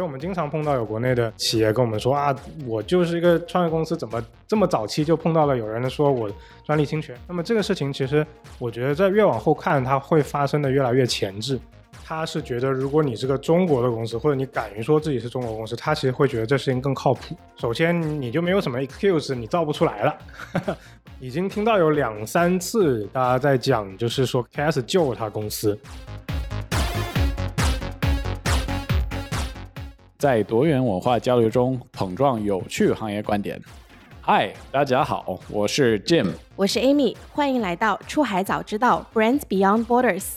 [0.00, 2.34] 所以我们经常碰到有国内的企业跟我们说啊，
[2.66, 6.26] 我就是一个创业公司，怎么这么早期就碰到了有人说我
[6.64, 7.14] 专利侵权？
[7.28, 8.26] 那么这个事情其实
[8.58, 11.60] 我觉得在越往后看，它会发生的越来越前置。
[12.02, 17.36] 他是觉得，如果你是个中国的公司，或者你敢于说自己是中国公司，他其实会觉得这事情更靠谱。
[17.56, 20.16] 首先，你就没有什么 excuse，你造不出来了。
[21.20, 25.78] 已经听到有两三次大家在讲，就是说 KS 救了他公司。
[30.20, 33.58] 在多元文化交流中碰撞有趣行业观点。
[34.20, 40.32] 嗨，大家好，我是 Jim，我是 Amy，欢迎来到出海早知道 Brands Beyond Borders。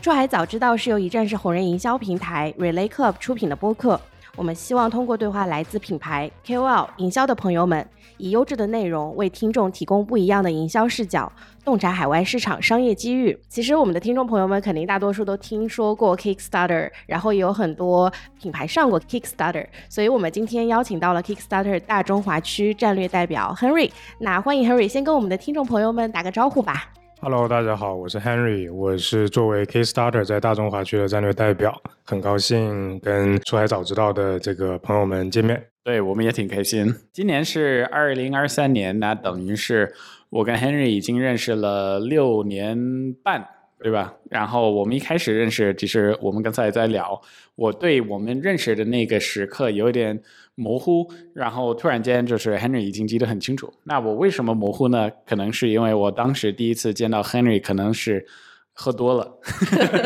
[0.00, 4.00] 出海早知道是由一站式红人营销平台 Relay Club 出品的播客。
[4.34, 7.86] 我们希望通过对话来自品牌 KOL 营销的朋友们，
[8.16, 11.30] 以优质的内容为听众提供不一样的营销视角，
[11.62, 13.38] 洞察海外市场商业机遇。
[13.46, 23.90] 其实我们的听众朋友们肯定大多数都听说过 Kickstarter，然后也有很多品牌上过 Kickstarter，所以我们今天邀请到了 Kickstarter 大中华区战略代表 Henry。
[24.18, 26.90] 那欢迎 Henry 先跟我们的听众朋友们打个招呼吧。
[27.24, 35.64] Hello，大家好，我是 Henry，我是作为 K Starter 在大中华区的战略代表，很高兴跟出海早知道的这个朋友们见面。
[35.84, 36.92] 对，我们也挺开心。
[37.12, 39.94] 今年是二零二三年，那等于是
[40.30, 43.46] 我跟 Henry 已经认识了六年半，
[43.82, 44.14] 对吧？
[44.30, 47.20] 然后我们一开始认识，其实我们刚才在聊，
[47.56, 50.22] 我对我们认识的那个时刻有点。
[50.54, 53.72] 模糊，然后突然间就是 Henry 已经记得很清楚。
[53.84, 55.10] 那我为什么模糊呢？
[55.24, 58.22] 可能是因为我当时第一次见到 Henry，可能是
[58.74, 59.38] 喝多了。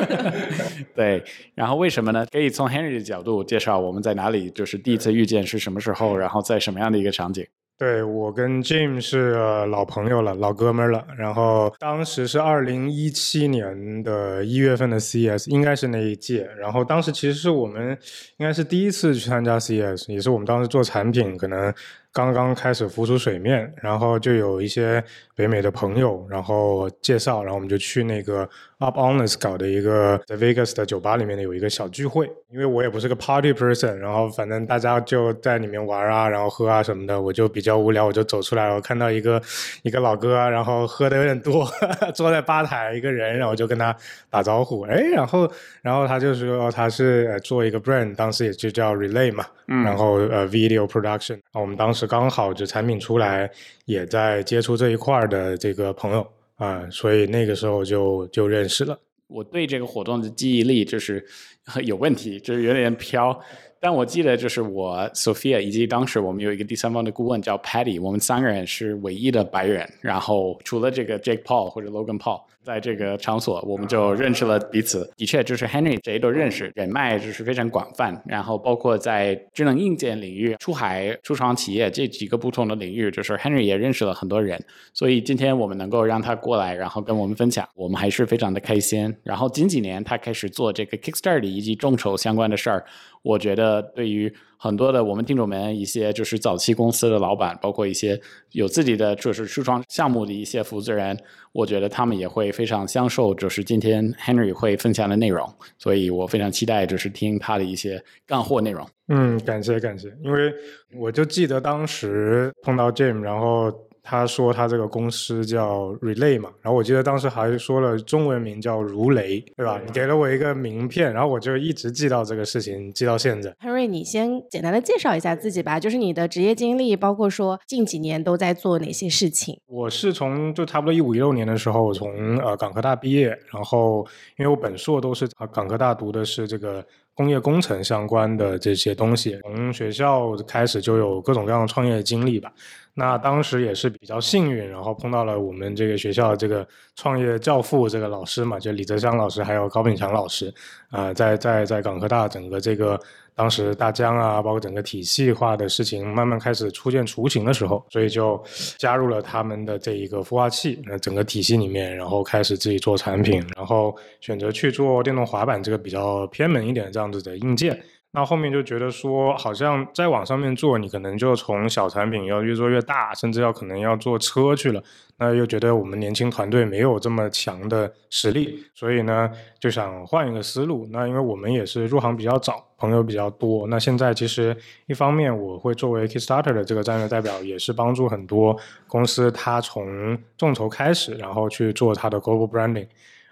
[0.95, 1.21] 对，
[1.57, 2.25] 然后为什么呢？
[2.31, 7.45] 可以从 Henry 的角度介绍我们在哪里，就是第一次遇见是什么时候，然后在什么样的一个场景。
[7.79, 9.35] 对我跟 Jim 是
[9.67, 11.07] 老朋友了，老哥们了。
[11.19, 16.49] 然后当时是二零一七年的一月份的 CES，应该是那一届。
[16.59, 17.97] 然后当时其实是我们
[18.39, 21.73] 应该是第一次去参加 CES，也是我们当时做产品可能。
[22.13, 25.05] 刚刚开始浮出水面，然后就有一些
[25.35, 28.49] 北美的朋友，然后介绍，然后我们就去那个
[28.79, 32.31] Up Honest 搞的一个在 Vegas 的酒吧里面的有一个小聚会。
[32.49, 39.43] 因为我也不是个 Party person，然后反正大家就在里面玩啊，然后喝啊什么的，我就比较无聊，我就走出来，我看到一个
[39.83, 41.69] 一个老哥，然后喝的有点多，
[42.15, 43.95] 坐在吧台一个人，然后就跟他
[44.31, 45.51] 打招呼，哎，然后
[45.83, 52.07] 然后他就说他是做一个 brand，当时也就叫 Relay 嘛，然后呃 Video Production，我们当时。
[52.07, 53.51] 刚好就产品出来，
[53.85, 58.99] 也在接触这一块的这个朋友啊，所以那个时候就就认识了。
[59.29, 61.25] 我对这个活动的记忆力就是
[61.85, 63.39] 有问题，就是有点飘。
[63.81, 69.89] 但我记得就是我 Sophia 以及当时我们有一个第三方的顾问叫 Patty，我们三个人是唯一的白人。
[70.01, 72.43] 然后除了这个 Jake Paul 或者 Logan Paul。
[72.67, 75.09] 在这个场所，我们就认识了彼此。
[75.17, 78.21] 的确，就是 Henry 谁都认识，人脉就是非常广泛。
[78.27, 84.61] 然后，包括在智能硬件领域、出海、初创企业这几个不同的领域，就是 Henry 也认识了很多人。
[84.93, 89.15] 所以，今天我们能够让他过来，然后跟我们分享，我们还是非常的开心。
[89.23, 92.85] 然后，近几年他开始做这个 Kickstarter 以及众筹相关的事儿，
[93.27, 94.33] 我觉得对于。
[94.59, 98.19] 很多的我们听众们，一些就是早期公司的老板，包括一些
[98.53, 101.17] 有自己的就是初创项目的一些负责人，
[101.53, 108.89] 我觉得他们也会非常享受，就是今天 Henry 会分享的内容，所以我非常期待就是听他的一些干货内容。
[109.09, 110.51] 嗯，感谢感谢，因为
[110.99, 113.71] 我就记得当时碰到 Jim，然后。
[114.09, 119.81] 他说他这个公司叫 Relay 嘛，然后我记得当时还说了中文名叫如雷，对吧？
[119.85, 123.51] 你给了我一个名片，然后我就一直记到这个事情，记到现在。
[123.61, 129.59] Henry，你先简单的介绍一下自己吧，就是你的职业经历，包括说近几年都在做哪些事情。
[129.67, 134.07] 我是从就差不多一五一六年的时候，我从呃港科大毕业，然后
[134.39, 136.85] 因为我本硕都是啊港科大读的是这个。
[137.17, 142.53] 工业工程相关的这些东西，从学校开始就有各种各样的创业经历吧。
[142.99, 146.67] 那当时也是比较幸运，然后碰到了我们这个学校这个
[146.97, 150.53] 创业教父这个老师嘛，就李泽湘老师还有高炳强老师，
[150.91, 152.99] 啊，在在在港科大整个这个。
[153.39, 158.43] 当时大疆啊，包括整个体系化的事情慢慢开始出现雏形的时候，所以就
[158.79, 167.79] 加入了他们的这一个孵化器，那整个体系里面，然后开始自己做产品，然后选择去做电动滑板这个比较偏门一点这样子的硬件。
[168.17, 174.83] 那后面就觉得说，好像再往上面做，你可能就从小产品要越做越大，甚至要可能要做车去了。
[175.19, 179.31] 那又觉得我们年轻团队没有这么强的实力，所以呢
[179.61, 180.89] 就想换一个思路。
[180.91, 183.67] 那因为我们也是入行比较早，朋友比较多。
[183.67, 188.59] 那现在其实一方面我会作为 Kickstarter 的这个战略代表，也是帮助很多
[188.89, 192.87] 公司，他从众筹开始，然后去做它的 global branding。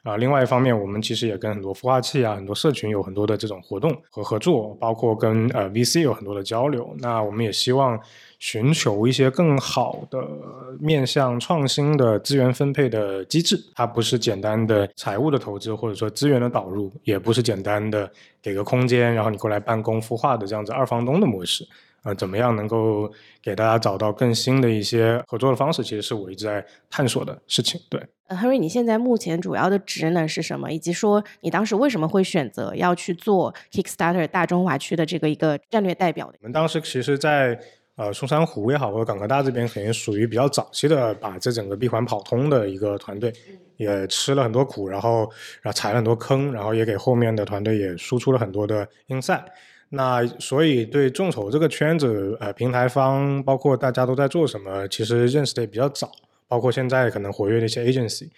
[0.04, 6.94] 啊，另外一方面，我们其实也跟很多孵化器啊、很多社群有很多的这种活动和合作，包括跟呃 VC 有很多的交流。
[6.98, 7.98] 那我们也希望
[8.38, 10.22] 寻求一些更好的
[10.78, 13.58] 面向创新的资源分配的机制。
[13.74, 18.12] 它不是简单的财务的投资，或者说资源的导入，也不是简单的
[18.42, 21.66] 给个空间，然后你过来办公孵化的这样子二房东的模式。
[22.04, 23.10] 呃，怎么样能够
[23.42, 25.82] 给大家找到更新的一些合作的方式？
[25.82, 27.80] 其实是我一直在探索的事情。
[27.88, 30.70] 对，呃，Henry，你现在目前主要的职能是什么？
[30.70, 36.38] 以及说你当时为什么会选择要去做 Kickstarter 大中华区的这个一个战略代表的？
[36.42, 37.58] 我们当时其实，在
[37.96, 43.32] 呃松山湖也好，或者港科大这边，肯定属于比较早期的把这整个闭环跑通的一个团队，
[43.78, 45.20] 也吃了很多苦，然后
[45.62, 49.44] 然后踩了很多坑，然后也给后面的团队也输出了很多的 insight。
[49.94, 56.10] 那所以对众筹这个圈子，呃，平台方包括大家都在做什么，其实认识的也比较早。
[56.46, 58.28] 包括现在可能活跃的一些 agency，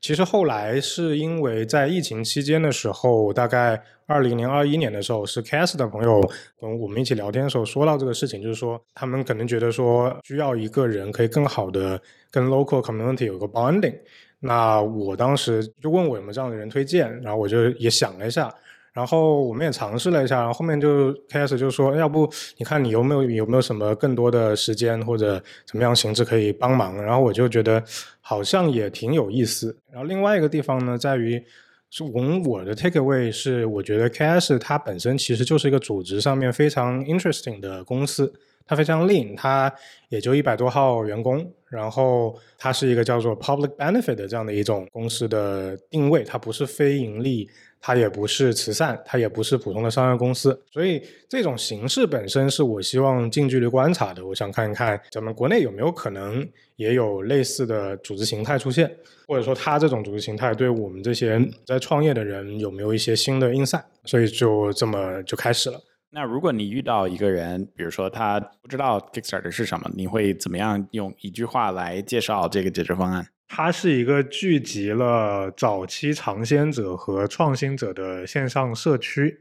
[0.00, 6.20] 其实后来是因为在疫情期间的时候，大概二零年、二一年的时候，是 Cast 的朋友
[6.60, 12.00] 跟我们一起聊天的时候说到这个事情，就是说他们可能觉得说需要一个人可以更好的
[12.30, 13.96] 跟 local community 有个 bonding。
[14.40, 18.54] 那我当时就问我有没有这样的人推荐，然后我就也想了一下。
[18.94, 27.02] 然后我们也尝试了一下，然后后面就开始就说，要不你看你有没有有没有什么更多的时间或者怎么样形式可以帮忙？
[27.02, 27.82] 然后我就觉得
[28.20, 29.76] 好像也挺有意思。
[29.90, 31.42] 然后另外一个地方呢，在于
[31.90, 38.32] 是从我的 take away 是，我觉得 KS 它本身其实就是一个组织上面非常 interesting 的公司，
[38.64, 39.72] 它非常 lean，它
[40.08, 47.50] 也就一百多号员工，然后它是一个叫做 public benefit 的这样的一种公司的定位，它不是非盈利。
[47.86, 54.26] 它也不是慈善，它也不是普通的商业公司，所以这种形式本身是我希望近距离观察的。
[54.26, 58.90] 我想看一看咱们国内有没有可能也有类似的组织形态出现，
[59.28, 65.78] 或者说它这种组织形态对我们这些在创业的人有没有一些新的 insight，所以就这么就开始了。
[66.10, 73.26] 那如果你遇到一个人，比如说他不知道 Kickstarter 是什么，你会怎么样用一句话来介绍这个解决方案？
[73.56, 79.38] 它是一个聚集了早期尝鲜者和创新者的线上社区，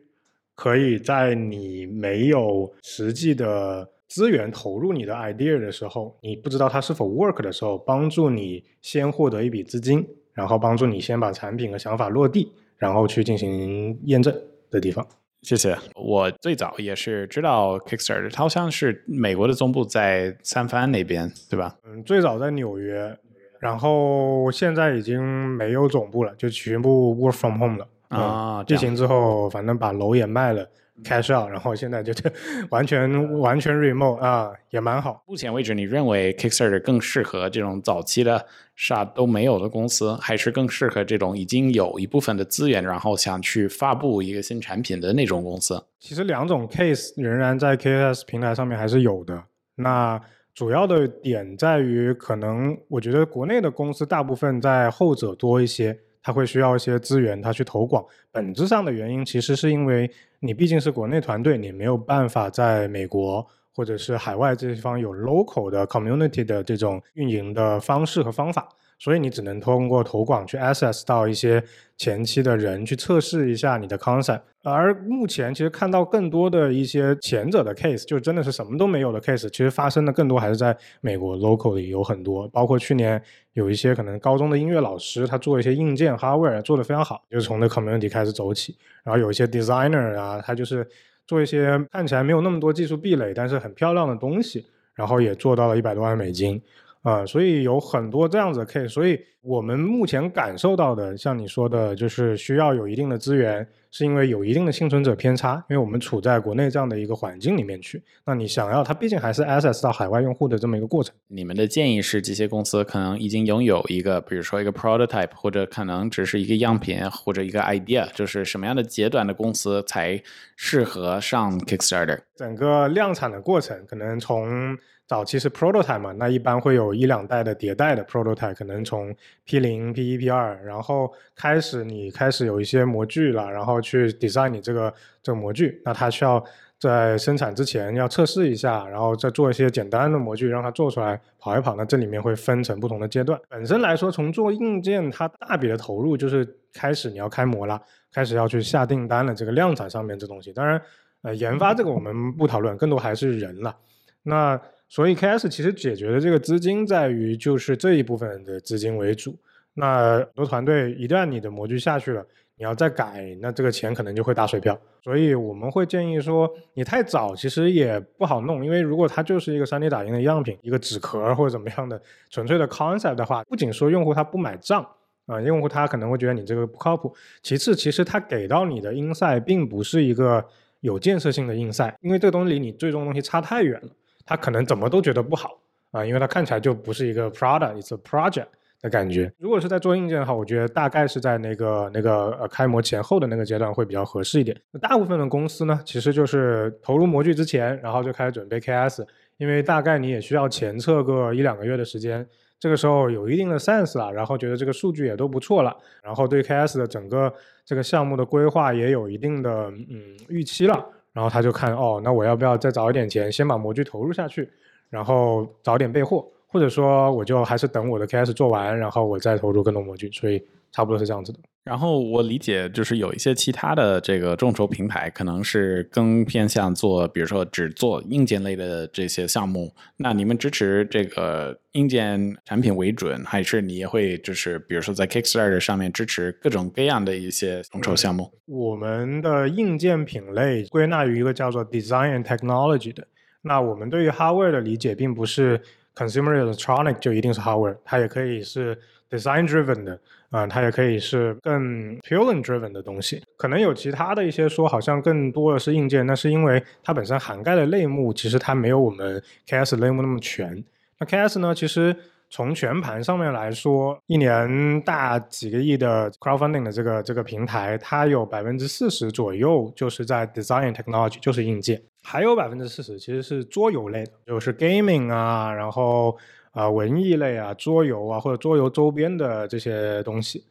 [0.54, 14.32] 可以在你没有实际的资源投入你的 idea 的时候，你不知道它是否 work 的时候，帮助你先获得一笔资金，然后帮助你先把产品和想法落地，然后去进行验证
[14.70, 15.04] 的地方。
[15.42, 15.76] 谢谢。
[15.96, 21.76] 我最早也是知道 Kickstarter，它好像是美国的总部在三藩那边，对吧？
[21.84, 23.18] 嗯，最早在纽约。
[23.64, 28.62] 然后现在已经没有总部了，就全部 work from home 了啊。
[28.68, 30.68] 疫情之后，反正把楼也卖了
[31.02, 32.12] ，cash out，然后现在就
[32.72, 35.24] 完全完全 remote 啊，也蛮好。
[35.26, 38.46] 目前为止，你认为 Kickstarter 更适合这种早期的
[38.76, 45.82] 啥都没有的公司，还是更适合这种已经有一部分的资源，然后想去发布一个新产品的那种公司？
[46.02, 49.42] 其实两种 case 仍然在 KS 平台上面还是有的。
[49.76, 50.20] 那
[50.54, 58.06] 主要的点在于，可能我觉得国内的公司大部分在后者多一些，它会需要一些资源，它去投广。
[58.32, 60.10] 本质上的原因其实是因为
[60.40, 63.46] 你毕竟是国内团队，你没有办法在美国
[63.76, 68.70] 或者是海外这地方有 local 的 community 的这种运营的方式和方法。
[69.04, 71.62] 所以你只能通过投广去 access 到一些
[71.98, 90.88] 前期的人去测试一下你的 concept，而目前其实看到更多的一些前者的 case，就真的是什么都没有的 case，其实发生的更多还是在美国 local 里有很多，包括去年有一些可能高中的音乐老师，他做一些硬件 hardware 做的非常好，就是从那 community 开始走起，然后有一些 designer 啊，他就是
[91.28, 96.62] 做一些看起来没有那么多技术壁垒，但是很漂亮的东西，然后也做到了一百多万美金。
[97.04, 108.02] 啊，所以有很多这样子的 case，所以我们目前感受到的，像你说的，就是需要有一定的资源，是因为有一定的幸存者偏差，因为我们处在国内这样的一个环境里面去。
[108.26, 111.14] 那你想要它，毕竟还是 access 到海外用户的这么一个过程。
[111.28, 120.24] 你们的建议是，这些公司可能已经拥有一个，比如说一个 prototype，或者可能只是一个样品或者一个 idea，就是什么样的阶段的公司才
[120.56, 122.20] 适合上 Kickstarter？
[122.38, 136.44] 整个量产的过程，可能从早期是 prototype 嘛，那一般会有一两代的迭代的 prototype，可能从 P 零、P 一、P 二，然后开始你开始有一些模具了，然后去 design 你这个这个模具，那它需要
[136.80, 141.76] 在生产之前要测试一下，然后再做一些简单的模具，让它做出来跑一跑。
[141.76, 143.40] 那这里面会分成不同的阶段。
[143.50, 147.80] 本身来说，从做硬件，它大笔的投入就是开始你要开模了，
[148.12, 150.52] 开始要去下订单了，这个量产上面这东西。
[150.52, 150.82] 当然，
[151.22, 153.76] 呃，研发这个我们不讨论，更多还是人了。
[154.24, 154.60] 那
[154.94, 159.36] 所以 KS 其实解决的这个资金在于就是这一部分的资金为主，
[159.74, 162.24] 那很多团队一旦你的模具下去了，
[162.58, 164.80] 你要再改，那这个钱可能就会打水漂。
[165.04, 174.88] 所以我们会建议说，你太早其实也不好弄，因为如果它就是一个 3D 打印的样品，一个纸壳或者怎么样的纯粹的 concept 的话，不仅说用户他不买账
[175.26, 177.12] 啊，用户他可能会觉得你这个不靠谱。
[177.42, 180.46] 其次，其实他给到你的 insight 并不是一个
[180.82, 183.90] 有建设性的 insight，因为这个东西离你最终东西差太远了，
[184.26, 185.60] 他可能怎么都觉得不好
[185.92, 188.48] 啊，因为它看起来就不是一个 product，it's a project。
[188.82, 194.60] 的感觉，如果是在做硬件的话，我觉得大概是在那个那个呃开模前后的那个阶段会比较合适一点。
[194.72, 202.28] 那大部分的公司呢，其实就是投入模具之前，然后就开始准备 KS，因为大概你也需要前测个一两个月的时间，
[202.60, 214.50] 这个时候有一定的 sense 了，然后觉得这个数据也都不错了，然后对 KS 的整个这个项目的规划也有一定的嗯预期了，然后他就看哦，那我要不要再找一点钱，先把模具投入下去，
[214.90, 216.28] 然后早点备货。
[216.48, 220.40] 或者说，我就还是等我的 KS 做完，然后我再投入更多模具，所以
[220.72, 221.40] 差不多是这样子的。
[221.64, 229.74] 然后我理解就是有一些其他的这个众筹平台，可能是更偏向做，比如说只做硬件类的这些项目。
[229.98, 238.32] 那你们支持这个硬件产品为准，还是你也会就是比如说在 Kickstarter 上面支持各种各样的一些众筹项目？
[238.46, 243.08] 我们的硬件品类归纳于一个叫做 Design and Technology 的。
[243.44, 245.62] 那我们对于 Hardware 的理解，并不是。
[245.96, 248.76] Consumer electronic 就一定是 hardware，它也可以是
[249.12, 250.02] design driven 的，
[250.34, 253.22] 啊，它也可以是更 p u r e n driven 的东西。
[253.38, 260.64] 可能有其他的一些说，好像更多的是硬件，那是因为它本身涵盖的类目，其实它没有我们 KS 类目那么全。
[260.98, 261.96] 那 KS 呢，其实
[262.32, 271.80] 从全盘上面来说，一年大几个亿的 crowdfunding 的这个这个平台，它有百分之四十左右就是在 design technology，就是硬件。
[272.02, 276.18] 还有百分之四十其实是桌游类的，就是 gaming 啊，然后
[276.54, 280.46] 啊文艺类啊，桌游啊或者桌游周边的这些东西，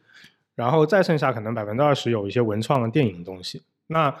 [0.53, 3.63] 然后再剩下可能百分之二十有一些文创电影东西。
[3.87, 4.13] 那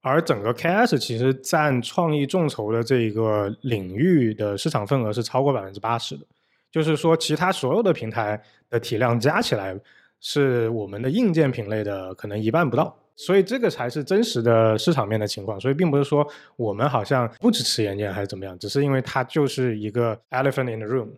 [0.00, 6.26] 而整个 KS 其实占创意众筹的这个领域的市场份额是超过百分之八十的，
[6.70, 9.78] 就是说其他所有的平台的体量加起来
[10.18, 12.96] 是我们的硬件品类的可能一半不到。
[13.16, 16.26] 所以这个才是真实的市场面的情况，所以并不是说
[16.56, 21.08] 我们好像不支持原件还是怎么样，只是因为它就是一个 elephant in the room，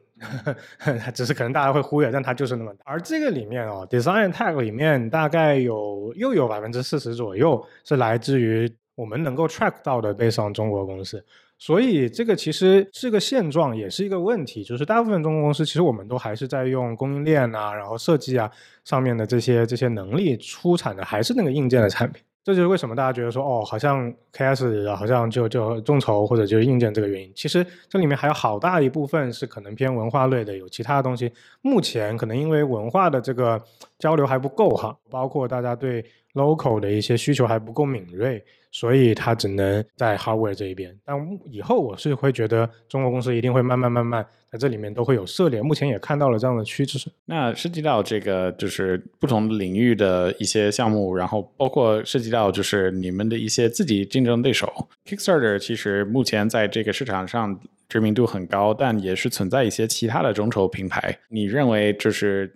[1.14, 2.80] 只是可能大家会忽略，但它就是那么大。
[2.84, 11.24] 而这个里面哦，design tag 里面大概有又有百分之四十左右是来自于我们能够 track 到的背上中国公司。
[11.64, 18.50] 所以这个其实是个现状，也是一个问题，就是大部分中国公司其实我们都还是在用供应链啊，然后设计啊
[18.84, 22.22] 上面的这些这些能力出产的还是那个硬件的产品。
[22.42, 27.32] 这就是为什么大家觉得说哦，好像 KS 好像就就众筹或者就是硬件这个原因。
[27.34, 31.32] 其实这里面还有好大一部分是可能偏文化类的，有其他的东西。
[31.62, 33.58] 目前可能因为文化的这个
[33.98, 36.04] 交流还不够哈，包括大家对
[36.34, 38.44] local 的一些需求还不够敏锐。
[38.76, 41.16] 所以它只能在 hardware 这一边，但
[41.48, 45.62] 以后我是会觉得中国公司一定会慢慢慢慢在这里面都会有涉猎。
[45.62, 47.08] 目前也看到了这样的趋势。
[47.26, 54.68] 那涉及到这个就是不同领域的一些项目，然后包括涉及到就是你们的一些自己竞争对手
[55.06, 57.56] ，Kickstarter 其实目前在这个市场上
[57.88, 61.16] 知名度很高，但也是存在一些其他的众筹平台。
[61.28, 62.52] 你认为就是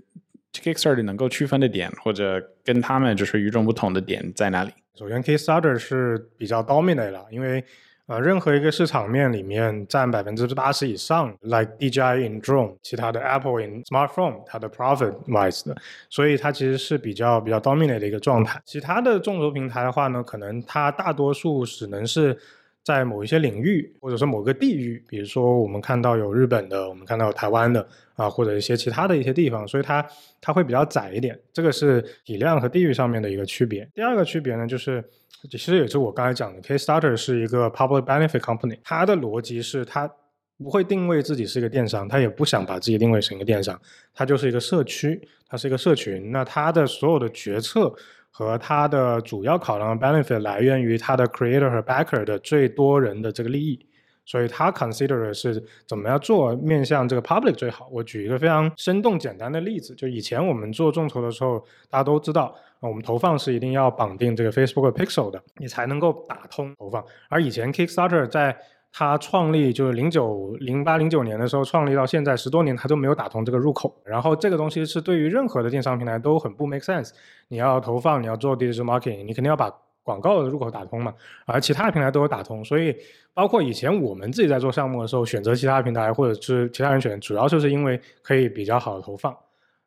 [0.52, 4.72] Kickstarter 能够区分的点，或者跟他们就是与众不同的点在哪里？
[4.94, 7.64] 首先，Kickstarter 是比较 dominate 了，因为
[8.06, 15.76] 呃，任何一个市场面里面占百分之八十以上，like DJI in drone，其他的 Apple in smartphone，它的 profit wise 的，
[16.08, 18.60] 所以它其实是比较比较 dominate 的一个状态。
[18.64, 22.36] 其他的众筹平台的话呢，可能它大多数只能是。
[22.84, 27.86] 在某一些领域，或者说某个地域，比如说我们看到有日本的，我们看到有台湾的
[28.18, 30.04] 啊，或者一些其他的一些地方，所以它
[30.40, 31.38] 它会比较窄一点。
[31.52, 33.88] 这个是体量和地域上面的一个区别。
[33.94, 35.02] 第二个区别呢，就是
[35.48, 40.10] 其实也是我刚才讲的，Kickstarter 是一个 public benefit company，它的逻辑是它
[40.58, 43.80] 不会定位自己是一个电商，它也不想把自己定位成一个电商，
[44.12, 46.32] 它就是一个社区，它是一个社群。
[46.32, 47.94] 那它的所有的决策。
[48.30, 53.84] 和它的主要考量 benefit 来源于它的 creator 和 backer 的最多人的这个利益，
[54.28, 57.88] 所以它 consider 是怎么样做面向这个 public 最好。
[57.90, 61.58] 我举一个非常生动简单的例子，就以前我们做众筹的时候，
[61.88, 67.02] 大家都知道，我们投放是一定要绑定这个 Facebook Pixel 的，你才能够打通投放。
[67.30, 68.54] 而以前 Kickstarter 在
[68.92, 73.94] 他创立就是零九零八零九年的时候创立到现在十多年，他都没有打通这个入口。
[74.04, 77.12] 然后这个东西是对于任何的电商平台都很不 make sense。
[77.48, 79.70] 你要投放，你要做 digital marketing，你肯定要把
[80.08, 81.12] 广告的入口打通嘛。
[81.44, 82.96] 而其他平台都有打通，所以
[83.34, 89.36] 包括以前我们自己在做项目的时候，选择其他平台或者是其他人选，主要就是因为可以比较好的投放。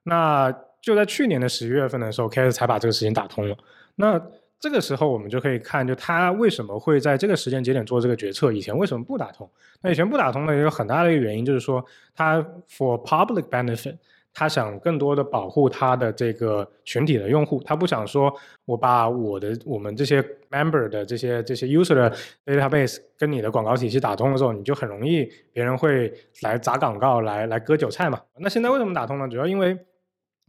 [0.03, 3.57] 那就在去年的十一月份的时候，KS 才把这个事情打通了。
[3.95, 4.21] 那
[4.59, 9.49] 这个时候我们就可以看，就他为什么会在这个时间节点做这个决策，以前为什么不打通？
[9.81, 11.83] 那以前不打通的一个很大的一个原因就是说，
[12.15, 13.97] 他 for public benefit，
[14.33, 18.33] 他想更多的保护他的这个群体的用户，他不想说
[18.65, 26.11] 我把我的我们这些 member 的这些这些 user 的 database 跟你的广告体系打通的时候，你就很容易别人会
[26.41, 28.21] 来砸广告，来来割韭菜嘛。
[28.39, 29.27] 那现在为什么打通呢？
[29.27, 29.77] 主要因为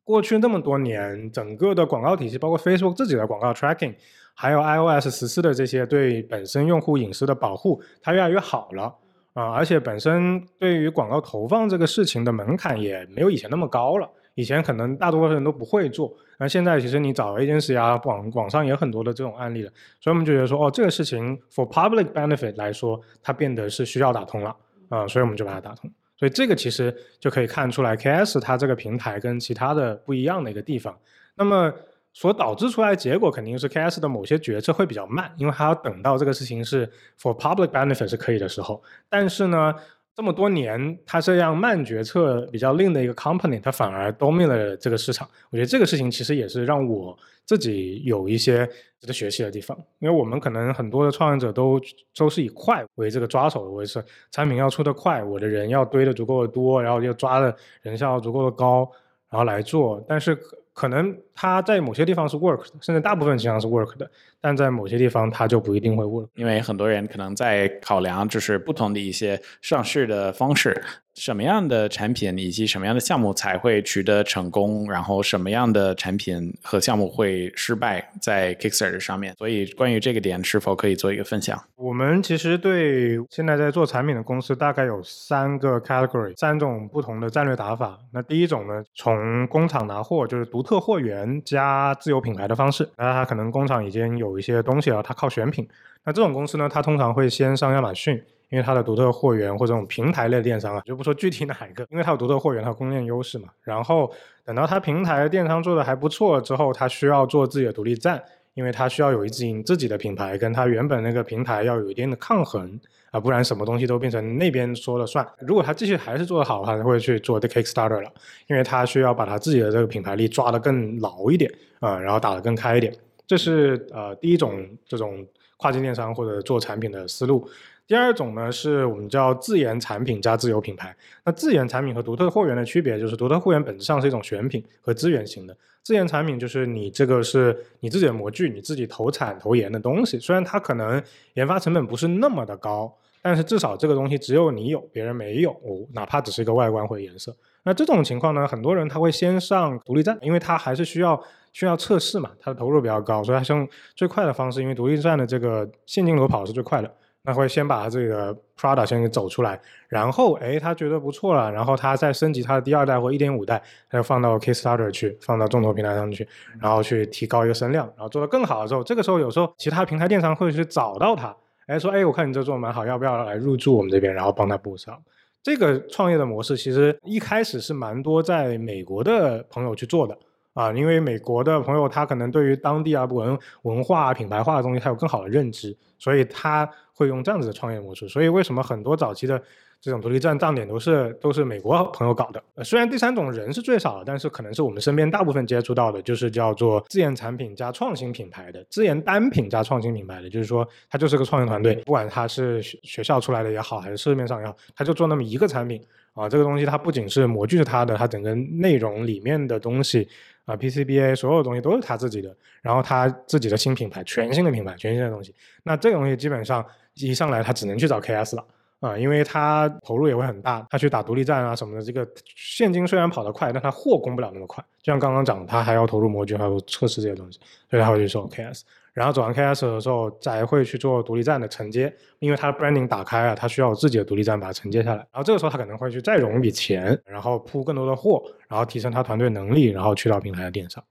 [0.05, 3.95] 过去那么多年，整个的广告体系，包括 Facebook 自己的广告 tracking，
[4.35, 8.93] 还有 iOS 十四的这些对本身用户隐私的保护，它越来越好了
[9.35, 9.53] 啊！
[9.53, 14.09] 而且本身对于广告投放这个事情的门槛也没有以前那么高了。
[14.35, 19.71] 以前可能大多数人都不会做，那现在其实你找 agency 啊，网网上也很多的这种案例了。
[20.01, 24.57] 所以我们就觉得说，哦，这个事情 for public benefit 来说，它变得是需要打通了
[24.89, 25.91] 啊，所以我们就把它打通。
[26.17, 30.97] 所以这个其实就可以看出来，KS 它这个平台跟其他的不一样的一个地方。
[31.37, 31.71] 那么
[32.15, 36.87] 所导致出来的结果肯定是 KS 的某些决策会比较慢，因为它要等到这个事情是
[37.19, 38.83] for public benefit 是可以的时候。
[39.09, 39.75] 但是呢，
[40.15, 45.27] 这么多年，它这样慢决策比较令的一个 company，它反而 dominate 了这个市场。
[45.51, 47.17] 我觉得这个事情其实也是让我
[47.47, 48.67] 自己有一些
[49.01, 51.81] 值得学习的地方，因为我们可能很多的创业者都
[52.15, 58.87] 都是以快为这个抓手的，为是产品要出的快，我的人要堆的足够的多，然后要抓的人效足够的高，
[59.31, 60.39] 然后来做，但是。
[60.75, 64.11] 可能它在某些地方是 work 的，甚至大部分情况是 work 的，
[64.41, 70.83] 但在某些地方它就不一定会 work，因为很多人可能在考量就是不同的一些上市的方式。
[71.15, 74.91] 什么样的产品以及什么样的项目才会取得成功？
[74.91, 79.35] 然后什么样的产品和项目会失败在 Kickstarter 上面？
[79.37, 81.63] 所以关于这个点，是否可以做一个分享？
[81.77, 87.99] 我们其实对现在在做产品的公司大概有三个 category，三种不同的战略打法。
[88.11, 92.89] 那第一种呢，从工厂拿货，就是独特货源加自有品牌的方式。
[92.97, 95.69] 那它可能工厂已经有一些东西了，它靠选品。
[96.05, 98.23] 那这种公司呢，它通常会先上亚马逊。
[98.51, 103.49] 因为它的独特货源或者这种平台类电商啊，就不说具体哪一个，因为它有独特货源，它有供应链优势嘛。
[103.63, 104.13] 然后
[104.45, 112.79] 等到它平台电商做的还不错之后，它需要做自己的独立站，因为它需要有一自己自己的品牌，跟它原本那个平台要有一定的抗衡
[113.13, 115.25] 啊，不然什么东西都变成那边说了算。
[115.39, 118.11] 如果他继续还是做得好的话，它会去做 the Kickstarter 了，
[118.49, 121.49] 因为他需要把他自己的这个品牌力抓得更牢一点
[121.79, 122.93] 啊，然后打得更开一点。
[123.27, 125.25] 这是呃第一种这种
[125.59, 127.49] 跨境电商或者做产品的思路。
[127.87, 130.97] 第二种呢，是我们叫自研产品加自有品牌。
[131.25, 140.19] 那自研产品和独特货源的区别，就是独特货源本质上是一种选品和资源型的，自研产品就是你这个是你自己的模具，你自己投产投研的东西。
[140.19, 141.03] 虽然它可能
[141.35, 142.91] 研发成本不是那么的高，
[143.23, 145.57] 但是至少这个东西只有你有，别人没有，
[145.95, 147.35] 哪怕只是一个外观或颜色。
[147.63, 156.93] 那这种情况呢，很多人他会先上独立站，因为他还是需要需要测试嘛，他的投入比较高，所以他用最快的方式，因为独立站的这个现金流跑是最快的。
[157.25, 166.27] 那会先把他这个 Prada 先给走出来，然后哎，他觉得不错了，然后他再升级他的第二代或一点五代，他就放到 Kickstarter 去，放到众筹平台上去，
[166.61, 171.33] 然后去提高一个声量，然后做得更好的时候，这个时候有时候其他平台电商会去找到他，
[171.67, 175.01] 哎，说哎，我看你这做的蛮好，要不要来入驻我们这边，然后帮他补上。
[175.43, 180.17] 这个创业的模式其实一开始是蛮多在美国的朋友去做的。
[180.55, 188.07] 啊，因为美国的朋友他可能对于当地啊文文化品牌化的东西他有更好的认知，所以他会用这样子的创业模式。
[188.07, 189.43] 所以为什么很多早期的
[189.83, 192.41] 这种独立站站点都是都是美国朋友搞的？
[192.55, 210.09] 呃虽然第三种人是最少的，但是可能是我们身边大部分接触到的，就是叫做自研产品加创新品牌的，自研单品加创新品牌的，就是说他就是个创业团队，不管他是学学校出来的也好，还是市面上也好，他就做那么一个产品啊，这个东西它不仅是模具是他的，它整个内容里面的东西。
[210.45, 215.33] 啊，PCBA 所有东西都是他自己的，然后他自己的新品牌，全新的品牌，全新的东西。
[215.63, 218.45] 那这个东西基本上一上来他只能去找 KS 了
[218.83, 224.63] 啊，因为他投入也会很大，他去打独立站啊什么的，这个现金虽然跑得快，但他货供不了那么快。
[224.83, 227.39] 就像刚刚讲，他还要投入模具，还要测试这些东西，
[227.71, 228.63] 所以他会去做 KS。
[228.93, 234.97] 然后走完 KS 的时候，才会去做独立站的承接，因为他的 branding 打开啊，他需要有自己的独立站把它承接下来。
[234.97, 240.83] 然后这个时候他可能会去再融一笔钱，然后铺更多的货，然后提升他团队能力，然后去到平台的电商。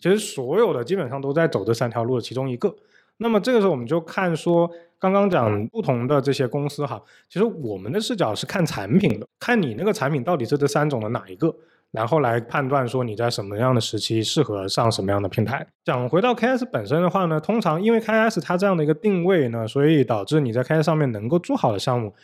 [0.00, 2.72] 其实所有的基本上都在走这三条路的其中一个。
[3.20, 11.54] 那么这个时候我们就看说，刚刚讲不同的这些公司哈，其实我们的视角是看产品的，看你那个产品到底是这三种的哪一个。
[11.92, 15.66] 然后来判断说你在什么样的时期适合上什么样的平台。
[15.84, 22.14] 讲回到 KS 本身的话呢，通常因为 KS 它这样的一个定位呢，所以导致你在 KS 上面能够做好的项目，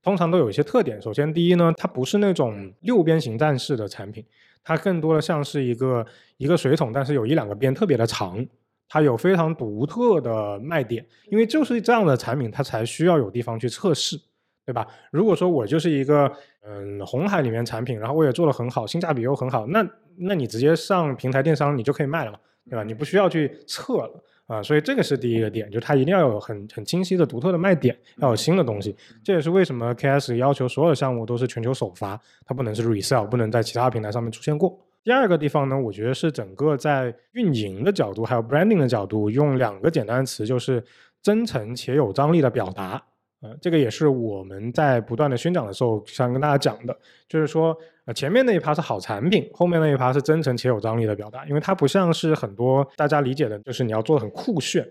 [0.00, 1.02] 通常都有一些特点。
[1.02, 4.24] 首先，第一呢，它不是那种六边形战士的产品，
[4.62, 8.46] 它更多的像是一个一个水桶，但是有一两个边特别的长，
[8.88, 11.04] 它有非常独特的卖点。
[11.30, 14.16] 因为就是这样的产品，它才需要有地方去测试，
[14.64, 14.86] 对吧？
[15.10, 16.30] 如果说我就是一个
[16.64, 19.86] 嗯红海里面产品，然后我也做的很好，性价比又很好，那
[20.18, 22.82] 那你直接上平台电商你就可以卖了嘛，对吧？
[22.82, 24.22] 你不需要去测了。
[24.46, 28.94] 啊，所以这个是第一个点，就它一定要有很很清晰的独特的卖点，要有新的东西。
[29.24, 34.78] 这也是为什么 KS 要求所有项目都是全球首发，它不能是 resell，不能在其他平台上面出现过。
[35.06, 40.82] 第二个地方呢，我觉得是整个在运营的角度，还有 branding 的角度，用两个简单词，就是
[41.22, 43.00] 真诚且有张力的表达。
[43.40, 47.78] 呃，这个也是我们在不断的宣讲的时候想跟大家讲的，就是说。
[48.06, 54.86] 呃，前面那一趴是好产品，后面那一趴是真诚且有张力的表达，因为它不像是很多大家理解的，就是你要做的很酷炫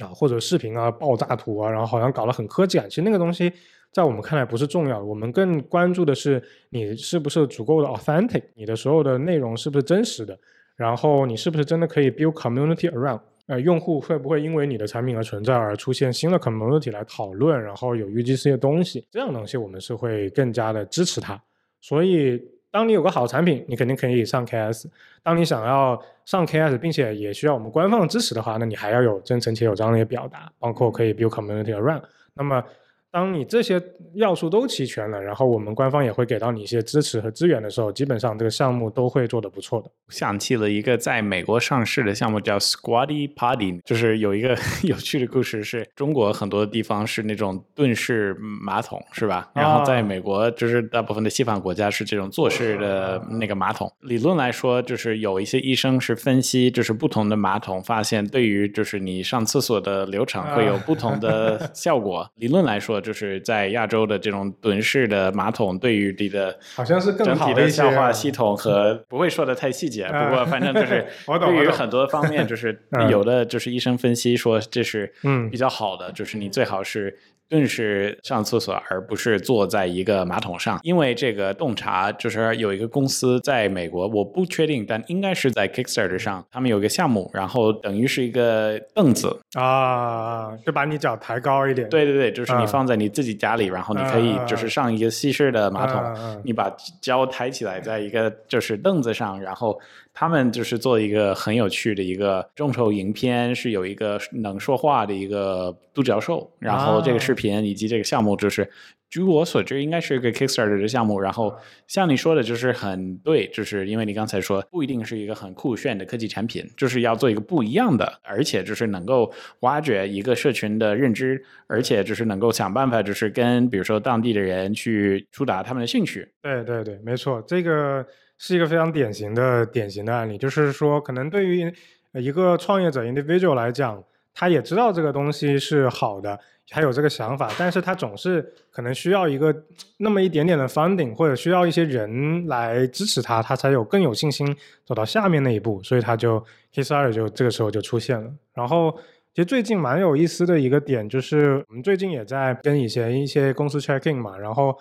[0.00, 2.88] 啊，或者视频啊、爆炸图啊，然后好像搞得很科技感。
[2.88, 3.52] 其实那个东西
[3.92, 10.38] 在我们看来不是重要，我们更关注的是你是不是足够的 authentic，你的所有的内容是不是真实的，
[10.76, 21.40] 然后你是不是真的可以 build community around，呃，用户会不会因为你的产品而存在而出现新的 community 来讨论，然后有 UGC 的东西，这样东西我们是会更加的支持它。
[21.80, 22.42] 所以，
[22.74, 24.86] 当你有个好产品，你肯定可以上 KS。
[25.22, 32.02] 当你想要上 KS，并且也需要我们官方支持的话，那你还要有真诚且有张力的表达，包括可以 build community around。
[32.34, 32.64] 那么。
[33.14, 33.80] 当你这些
[34.14, 39.88] 要素都齐全了，然后我们官方也会给到你一些支持和资源的时候，基本上这个项目都会做得不错的。
[40.08, 49.48] 想起了一个在美国上市的项目叫 Squatty Potty， 就是有一个 有趣的故事，是中国很多地方是那种蹲式马桶，是吧？
[49.54, 53.88] 然后在美国，就是大部分的西方国家是这种坐式的那个马桶。
[54.00, 62.28] 理论来说，就是有一些医生是分析，就是不同的马桶，发现对于就是你上厕所的流程会有不同的 效果。
[62.34, 63.03] 理论来说。
[63.04, 71.06] 就是在亚洲的这种蹲式的马桶，对于你的好像是整体的消化系统和 不会说的太细节，不过反正就是
[71.38, 72.76] 对于很多方面，就是
[73.10, 77.16] 有的就是医生分析说这是嗯比较好的，就是你最好是。
[77.48, 80.78] 更是上厕所，而不是坐在一个马桶上。
[80.82, 91.88] 因为这个洞察就是有一个公司在美国，我不确定，但应该是在 Kickstarter 上，他们有个项目，然后等于是一个凳子啊，就把你脚抬高一点。
[91.88, 99.78] 对对对，就是你放在你自己家里，然后你可以就是上一个西式的马桶，你把脚抬起来，在一个就是凳子上，然后。
[100.14, 108.70] 他们就是做一个很有趣的一个众筹影片，是有一个能说话的一个独角兽，然后这个视频以及这个项目，就是
[109.10, 111.18] 据我所知，应该是一个 Kickstarter 的项目。
[111.18, 111.52] 然后
[111.88, 126.28] 像你说的，就是很对，就是因为你刚才说不一定是一个很酷炫的科技产品，就是要做一个不一样的，而且就是能够挖掘一个社群的认知，而且就是能够想办法，就是跟比如说当地的人去触达他们的兴趣。
[126.40, 128.06] 对对对，没错，这个。
[128.46, 131.72] 是一个非常典型的典型的案例，就是说，可能对于
[132.12, 134.04] 一个创业者 individual 来讲，
[134.34, 136.38] 他也知道这个东西是好的，
[136.70, 139.64] 还有这个想法，但是他总是可能需要一个
[139.96, 144.54] 那么一点点的 funding，或者需要一些人来支持他，他才有更有信心
[144.84, 146.38] 走到下面那一步，所以他就
[146.74, 148.30] KISSR 就这个时候就出现了。
[148.52, 148.94] 然后，
[149.32, 154.78] 其实最近蛮有意思的一个点，就是我们最近也在跟以前一些公司 check in 嘛，然后。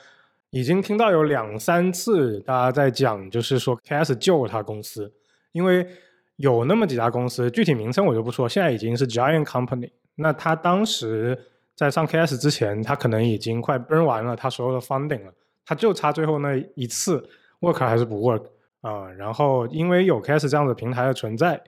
[0.53, 5.11] 已经听到有两三次大家在讲，就是说 KS 救了他公司，
[5.51, 5.83] 因为
[6.35, 9.89] 有那么几家公司，具体名称我就不说，现在已经是 Giant Company。
[10.13, 11.35] 那他当时
[11.75, 15.33] 在上 KS 之前，他可能已经快 burn 完了他所有的 funding 了，
[15.65, 17.27] 他就差最后那一次
[17.61, 18.43] work 还是不 work
[18.81, 19.09] 啊？
[19.13, 21.59] 然后因为有 KS 这样的平台的存在，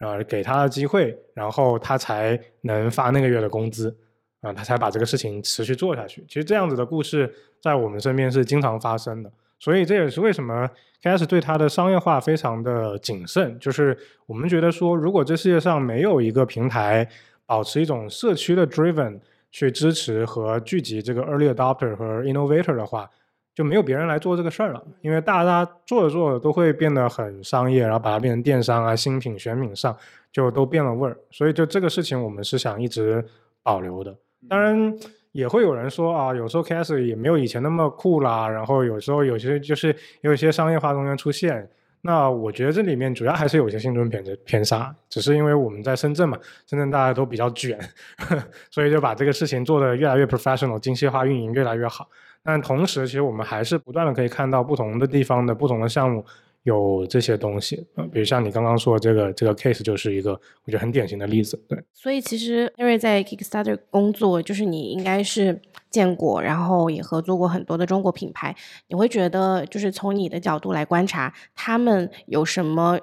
[0.00, 3.96] 啊，给他的机会，然后他才能发那个月的工资。
[4.44, 6.22] 啊，他才把这个事情持续做下去。
[6.28, 10.68] 其实这样子的故事在我们身边是经常发生的，所以这也是为什么
[11.02, 13.58] 开始对它的商业化非常的谨慎。
[13.58, 17.08] 就是我们觉得说，如果这世界上没有一个平台
[17.46, 19.18] 保持一种社区的 driven
[19.50, 23.08] 去支持和聚集这个 early adopter 和 innovator 的话，
[23.54, 24.82] 就没有别人来做这个事儿了。
[25.00, 29.96] 因为大家做着做着都会变得很商业，然后把它变成电商啊、新品选品上
[30.32, 31.16] 就都变了味儿。
[31.30, 33.24] 所以就这个事情，我们是想一直
[33.62, 34.16] 保留的。
[34.48, 34.94] 当然
[35.32, 38.48] 也会有人说啊，有时候 KS 也没有以前那么酷啦。
[38.48, 41.68] 然后有时候有些就是有一些商业化东西出现。
[42.06, 47.78] 那我觉得这里面主要还是有些幸存偏偏差，只是因为我们在深圳嘛，深圳大家都比较卷，
[48.70, 52.06] 所以就把这个事情做得越来越 professional，精细化运营越来越好。
[52.42, 56.22] 但同时，其实我们还是不断的可以看到不同的地方的不同的项目。
[56.64, 61.78] 有这些东西啊，比如像你刚刚说这个这个 case 就是一个我觉得很典型的例子，对。
[61.92, 68.56] 所以其实 Harry 在 Kickstarter 工作，就是你应该是见过，然后也合作过很多的中国品牌，
[68.88, 72.98] 你会觉得就是从你的角度来观察，他们有什么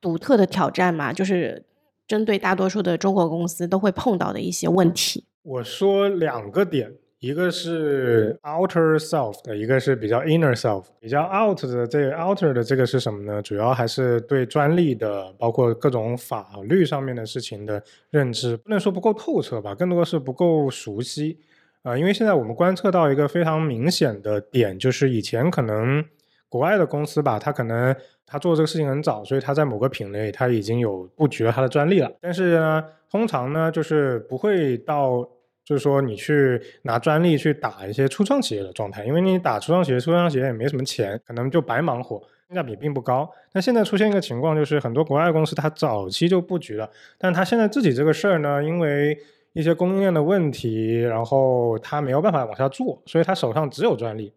[0.00, 1.12] 独特的挑战吗？
[1.12, 1.64] 就是
[2.06, 5.24] 针对大多数的中国公司都会碰到的一些问题。
[5.42, 6.92] 我说两个点。
[7.20, 10.84] 一个是 outer self 的，一个是比较 inner self。
[11.00, 13.42] 比较 out 的这个 outer 的这个是什么呢？
[13.42, 21.40] 主要还是对专利的，包括各种法律上面的事情的认知，不能说不够透彻吧，更多是不够熟悉。
[21.82, 26.04] 啊，因为现在我们观测到一个非常明显的点，就是以前可能
[26.48, 27.92] 国外的公司吧，他可能
[28.26, 32.12] 他做这个事情很早，所以他在某个品类他已经有布局了他的专利了。
[32.20, 35.28] 但是呢，通常呢，就是不会到。
[35.68, 43.30] 就是说，你去拿专利去打一些初创企业的状态，因为你打初创企业，初创企业也没什么钱，可能就白忙活，性价比并不高。
[43.52, 49.14] 那现在出现一个情况，就是很多国外公司它早期就布局了，但他现在自己这个事儿呢，因为
[49.52, 54.32] 一些供应链的问题，然后他没有办法往下做，所以他手上只有专利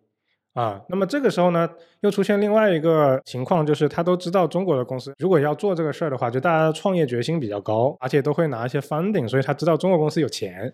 [0.54, 0.82] 啊。
[0.89, 1.70] 那么这个时候呢，
[2.02, 10.74] 又出现另外一个情况，就是他都知道中国的公司如果要做这个事儿的话，就大家创业决心比较高，而且都会拿一些 funding，所以他知道中国公司有钱。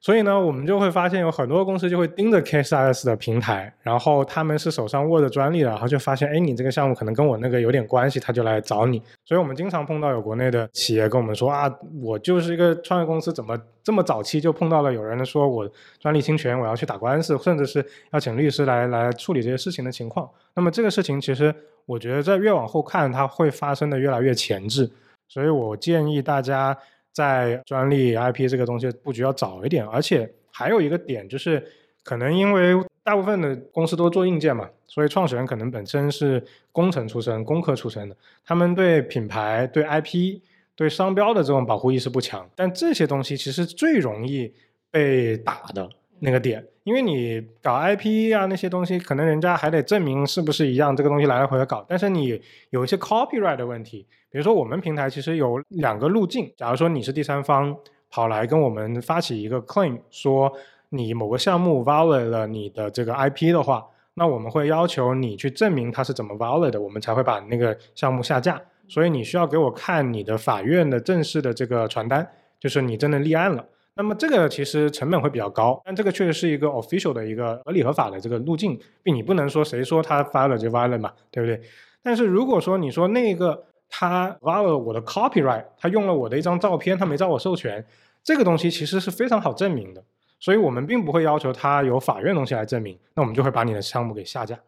[0.00, 9.02] 所以呢，我们就会发现有很多公司就会盯着 KSS 的平台，然后他们是手上握着专利的，然后就发现，哎，你这个项目可能跟我那个有点关系，他就来找你。
[9.24, 11.68] 所以我们经常碰到有国内的企业跟我们说啊，
[12.00, 20.30] 我就是一个创业公司，怎么这么早期就碰到了有人说我专利侵权，我要去打官司，甚至是要请律师来来处理这些事情的情况。
[20.54, 21.52] 那么这个事情其实
[21.86, 24.88] 我觉得在越往后看，它会发生的越来越前置。
[25.26, 26.78] 所以我建议大家。
[27.18, 31.60] 在专利 IP 这个东西布局要早一点，而且还有一个点就是，
[32.04, 40.40] 可能因为大部分的公司都做硬件嘛，所以创始人可能本身是工程出身、工科出身的，他们对品牌、对 IP、
[40.76, 42.48] 对商标的这种保护意识不强。
[42.54, 44.54] 但这些东西其实最容易
[44.92, 54.06] 被打的那个点，因为你搞 IP 啊那些东西，可能人家还得证明是不是一样，这个东西来来回回搞，但是你有一些 copyright 的问题。
[54.30, 56.50] 比如说，我们平台其实有两个路径。
[56.56, 57.76] 假如说你是第三方
[58.08, 60.50] 跑来跟我们发起一个 claim，说
[60.88, 68.58] 你某个项目 valid 了你的这个 IP 的话，那我们会要求你去证明它是怎么 valid 的，我们才会把那个项目下架。
[68.88, 72.26] 所以你需要给我看你的法院的正式的这个传单，
[72.58, 73.62] 就是你真的立案了。
[73.98, 81.60] 那么这个其实成本会比较高，但这个确实是一个 official 的一个合理合法的这个路径，并你不能说谁说他 valid 就 valid 嘛，对不对？
[82.02, 83.64] 但是如果说你说那个。
[83.90, 87.82] 他挖了我的 copyright，他用了我的一张照片，他没找我授权，
[88.22, 90.04] 这个东西其实是非常好证明的，
[90.38, 94.58] 所以我们并不会要求他有法院东西来证明，那我们就会把你的项目给下架。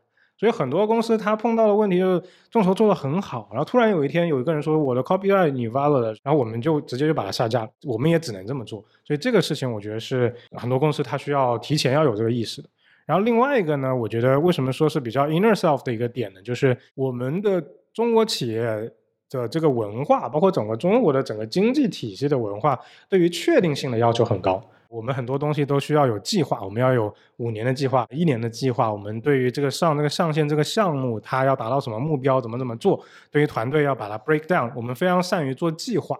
[0.40, 8.82] 所以很多公司他碰到的问题就是众筹做的很好，然后突然有一天有一个人说我的 copyright 你挖了，然后我们就直接就把它下架，我们也只能这么做。
[9.04, 12.68] 所以这个事情我觉得是很多公司他需要提前要有这个意识的。
[13.04, 18.90] 然后另外一个呢，我觉得为什么说是比较 inner self 的一个点呢，就是我们的中国企业。
[19.32, 22.76] 的这个文化，包括整个中国的整个经济体系的文化，
[23.08, 24.60] 对于确定性的要求很高。
[24.90, 28.90] 我们很多东西都需要有计划，我们要有五年的计划、一年的计划。
[28.92, 33.00] 我们对于这个上这个上线这个项目，它要达到什么目标，怎么怎么做？
[33.30, 36.18] 对于团队要把它 break down，我们非常善于做计划。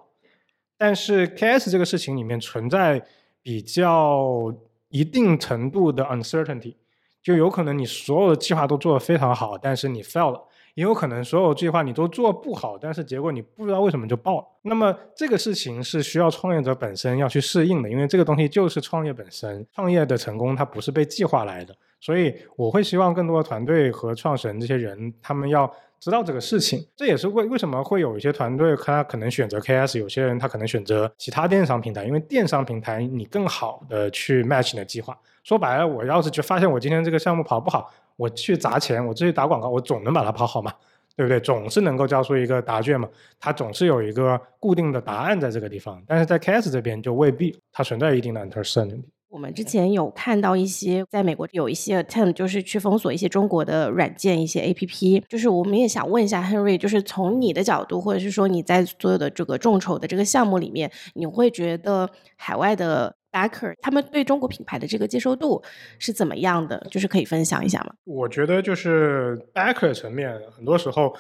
[0.78, 3.04] 但是 KS 这个事情里面存在
[3.42, 4.54] 比较
[4.88, 6.76] 一定程度的 uncertainty，
[7.20, 10.40] 就有可能你所有的计划都做得非常好，但是你 fail 了。
[10.80, 14.46] 也有可能所有计划你都做不好，但是结果你不知道为什么就爆了。
[14.62, 19.66] 那么这个事情是需要创业者本身要去适应的，因为这个东西就是创业本身。
[19.74, 26.84] 创业的成功它不是被计划来的，所以我会希望更多的团队和创始人这些人他们要知道这个事情。
[26.96, 35.16] 这也是为为什么会有一些团队他可能选择 KS，有些人他可能选择其他电商平台，因为电商平台你更好的去 match 你的计划。
[35.44, 37.92] 说白了，我要是就发现我今天这个项目跑不好。
[38.16, 40.70] 我去砸钱，我继续打广告，我总能把它跑好嘛，
[41.16, 41.40] 对不对？
[41.40, 43.08] 总是能够交出一个答卷嘛，
[43.38, 46.02] 它总是有一个固定的答案在这个地方。
[46.06, 49.02] 但是在 KS 这边就未必，它存在一定的 uncertainty。
[49.30, 55.22] 我们之前有看到一些在美国有一些 attempt，就是去封锁一些中国的软件、一些 APP。
[55.28, 65.62] 就是我们也想问一下 Henry，就是从你的角度，或者是说你在所有的这个众筹的这个项目里面，你会觉得海外的？backer 他们对中国品牌的这个接受度
[66.00, 66.84] 是怎么样的？
[66.90, 67.94] 就是可以分享一下吗？
[68.04, 71.14] 我觉得就是 backer 层面，很多时候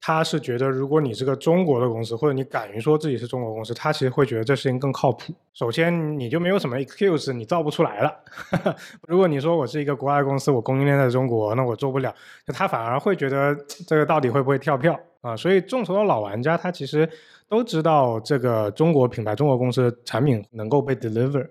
[0.00, 5.32] 他是觉得，如果你是个中国的公司，或者你敢于说自己是中国公司，他其实会觉得这事情更靠谱。
[5.52, 8.14] 首先，你就没有什么 excuse，你造不出来了。
[9.08, 12.14] 如果你说我是一个国外公司，我供应链在中国，那我做不了，
[12.46, 13.54] 就他反而会觉得
[13.86, 15.36] 这个到底会不会跳票啊？
[15.36, 17.08] 所以众筹的老玩家，他其实。
[17.50, 21.48] 都知道这个中国品牌、中国公司产品能够被 deliver，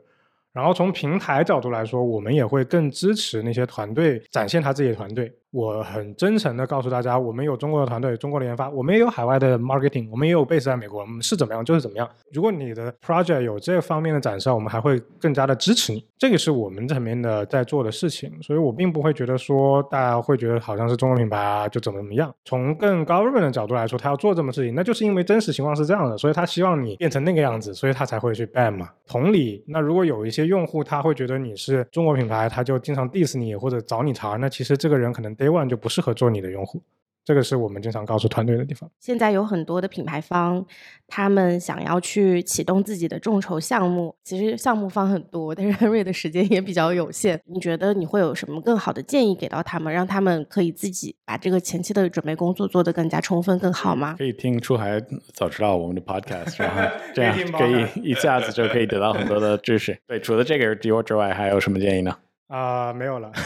[0.53, 5.33] 然后从平台角度来说，我们也会更支持那些团队展现他自己的团队。
[5.57, 12.07] 我很真诚的告诉大家，我们有中国的团队，中国的研发，我们也有海外的 marketing，我们也有 base 在美国，我们是怎么样就是怎么样。
[12.31, 16.05] 如果你的 project 有这方面的展示，我们还会更加的支持你。
[16.15, 22.31] 这个是我们层面的在做的事情，所以我并不会觉得说大家会觉得好像是中国品牌啊就怎么怎么样。
[22.45, 28.89] 从更 government 的角度来说，他要做这么事情，那就是因为真实情况是这样的，所以他希望你变成那个样子，所以他才会去 ban 嘛。
[29.07, 36.81] 同理，那如果有一些用户他会觉得你是中国品牌，他就经常 diss 你或者找你茬，那其实这个人可能 day one 就不适合做你的用户。
[37.23, 38.89] 这个是我们经常告诉团队的地方。
[39.01, 40.65] 现在有很多的品牌方，
[41.07, 47.37] 他们想要去启动自己的众筹项目，其实项目方很多，但是 Henry 的时间也比较有限。
[47.47, 54.15] 你觉得你会有什么更好的建议给到他们，让他们可以自己把这个前期的准备工作做得更加充分、更好吗？
[54.17, 54.97] 可以听出海
[55.33, 59.99] 早知道我们的 Podcast，然后 这样可以一下子就可以得到很多的知识。
[60.07, 62.15] 对，除了这个 Dior 之外，还有什么建议呢？
[62.47, 63.29] 啊，没有了。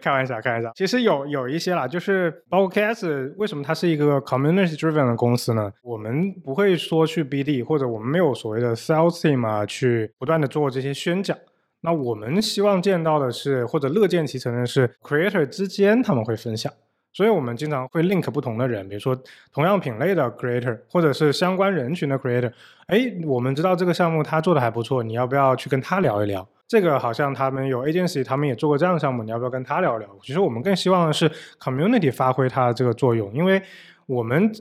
[0.00, 0.72] 开玩笑，开玩笑。
[0.74, 5.72] 其实有有一些啦，就是包括 KS，为什么它是一个 community driven 的公司呢？
[5.82, 11.36] 我们不会说去 BD，或者我们没有所谓的 sales team 啊，去不断的做这些宣讲。
[11.82, 16.70] 那我们希望见到的是，或者乐见其成的是，creator 之间他们会分享。
[17.12, 19.20] 所以我们经常会 link 不同的人，比如说
[19.52, 22.52] 同样品类的 creator，或者是相关人群的 creator。
[22.86, 26.46] 哎，我们知道这个项目他做的还不错，你要不要去跟他聊一聊？
[26.68, 30.08] 这个好像他们有 agency，他们也做过这样的项目，你要不要跟他聊一聊？
[30.22, 33.60] 其实我们更希望的是 community 发挥它的这个作用，因为
[34.06, 34.52] 我们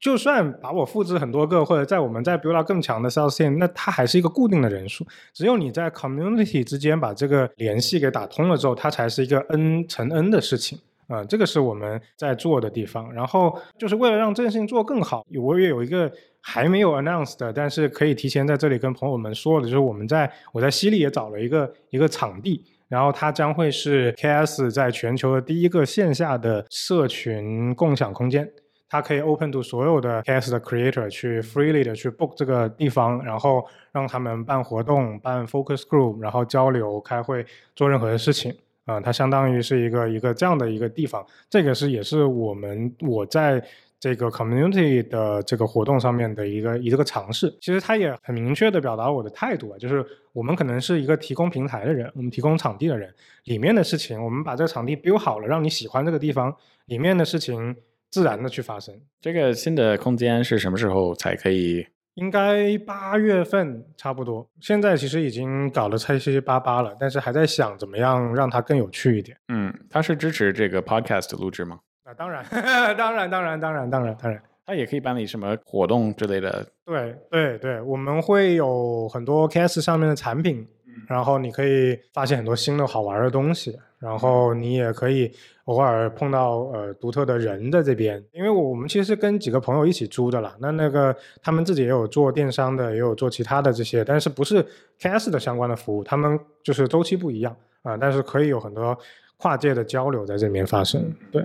[0.00, 5.06] 就算把我复制很多个，或者在我们再 build 到更强的 sales team，那它还是一个固定的人数。
[5.34, 10.78] 只有你在 community 之间把这个联系给打通了之后，它才是一个 n 乘 n 的事情。
[11.08, 13.12] 啊，这个是我们在做的地方。
[13.12, 28.50] 然后就是为了让这件事情做更好，我也有一个还没有 announced 的，但是可以提前在这里跟朋友们说的，就是我们在我在西利也找了一个一个场地，然后它将会是 KS 在全球的第一个线下的社群共享空间，
[28.88, 37.44] 它可以 open to 所有的 KS 的 creator 去 freely 的去 book 这个地方，然后让他们办活动、办 focus group，然后交流、开会、
[37.74, 38.54] 做任何的事情。
[38.88, 43.62] 啊，它相当于是一个一个这样的一个地方，这个是也是我们我在
[44.00, 47.54] 这个 community 的这个活动上面的一个一个尝试。
[47.60, 53.12] 其实它也很明确的表达我的态度啊，就是我们可能是一个提供平台的人，我们提供场地的人，
[53.44, 57.76] 里面的事情我们把这个场地 build 好了，让你喜欢这个地方，里面的事情
[58.10, 58.98] 自然的去发生。
[59.20, 61.86] 这个新的空间是什么时候才可以？
[62.18, 69.36] 应该八月份差不多，现在其实已经搞得七七八八了，但是还在想怎么样让它更有趣一点。
[69.48, 71.78] 嗯，它是支持这个 podcast 录制吗？
[72.02, 72.44] 啊，当然，
[72.98, 76.66] 当然，当然，当然，当然，当然，它也可以办理什么活动之类的。
[76.84, 80.66] 对，对，对，我们会有很多 cast 上面的产品。
[81.06, 85.30] 然后你可以发现很多新的好玩的东西，然后你也可以
[85.64, 90.56] 偶尔碰到呃独特的人在这边，因为我们其实是跟几个朋友一起租的啦。
[90.60, 94.64] 那那个他们自己也有做电商的，也有做其他的这些，但是不是
[95.00, 98.98] CAS 的相关的服务，他们就是周期不一样啊，但是可以有很多
[99.36, 101.44] 跨界的交流在这里面发生，对。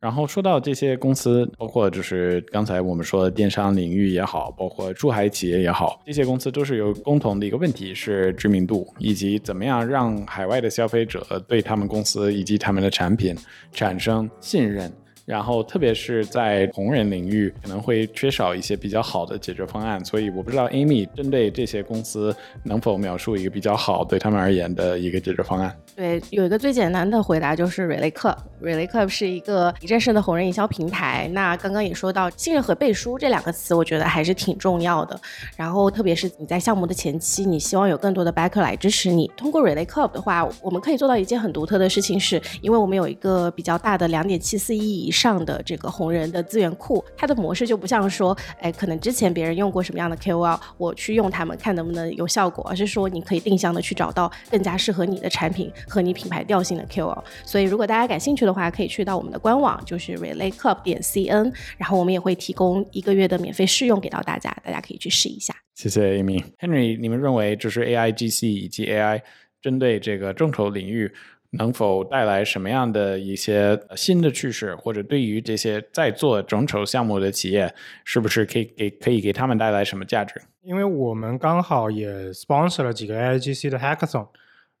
[0.00, 13.36] 然后说到这些公司，包括就是刚才我们说的电商领域也好，包括出海企业也好，这些公司都是有共同的一个问题，是知名度以及怎么样让海外的消费者对他们公司以及他们的产品
[13.72, 14.90] 产生信任。
[15.30, 20.04] 然后，特别是在红人领域，可能会缺少一些比较好的解决方案。
[20.04, 25.72] 所以，我不知道 Amy 针对这些公司能否描述一个比较好对他们而言的一个解决方案。
[25.94, 28.36] 对，有一个最简单的回答就是 Relay Club。
[28.60, 31.30] Relay Club 是一个一站式的红人营销平台。
[31.32, 35.16] 那刚刚也说到信任和背书这两个词，我觉得还是挺重要的。
[35.56, 39.30] 然后，特别是你在项目的前期，你希望有更多的 backer 来支持你。
[39.36, 45.19] 通过 Relay Club 的话，我们可以做到一件很独特的事情，是因为我们有一个比较大的两点七四亿以上。
[45.20, 57.22] 上的这个红人的资源库，它的模式就不像说，哎，可能之前别人用过什么样的 KOL，我去用他们看能不能有效果，而是说你可以定向的去找到更加适合你的产品和你品牌调性的 KOL。
[57.44, 65.54] 所以如果大家感兴趣的话，可以去到我们的官网，就是 Relay Club 点 CN，然后我们也会提供一个月的免费试用给到大家，大家可以去试一下。
[65.74, 69.20] 谢谢 Amy，Henry，你们认为就是 AIGC 以及 AI
[69.60, 71.12] 针对这个众筹领域？
[71.52, 77.74] 能否带来什么样的一些新的趋势，或者对于这些在做众筹项目的企业，
[78.04, 80.40] 是不是可以给可以给他们带来什么价值？
[80.62, 84.28] 因为我们刚好也 sponsor 了几个 AIGC 的 hackathon，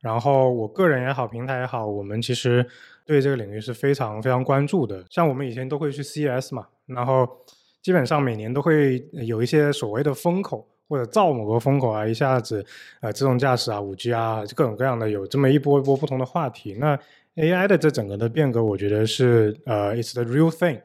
[0.00, 2.64] 然后我个人也好，平台也好，我们其实
[3.04, 5.04] 对这个领域是非常非常关注的。
[5.10, 7.28] 像我们以前都会去 CES 嘛，然后
[7.82, 10.68] 基本上每年都会有一些所谓的风口。
[10.90, 12.62] 或者造某个风口啊，一下子
[13.00, 16.74] 呃自动驾驶啊、五 G 啊，各种各样的有这么一波一波不同的话题。
[16.74, 16.98] 那
[17.36, 20.80] AI 的这整个的变革，我觉得是呃，it's the real thing。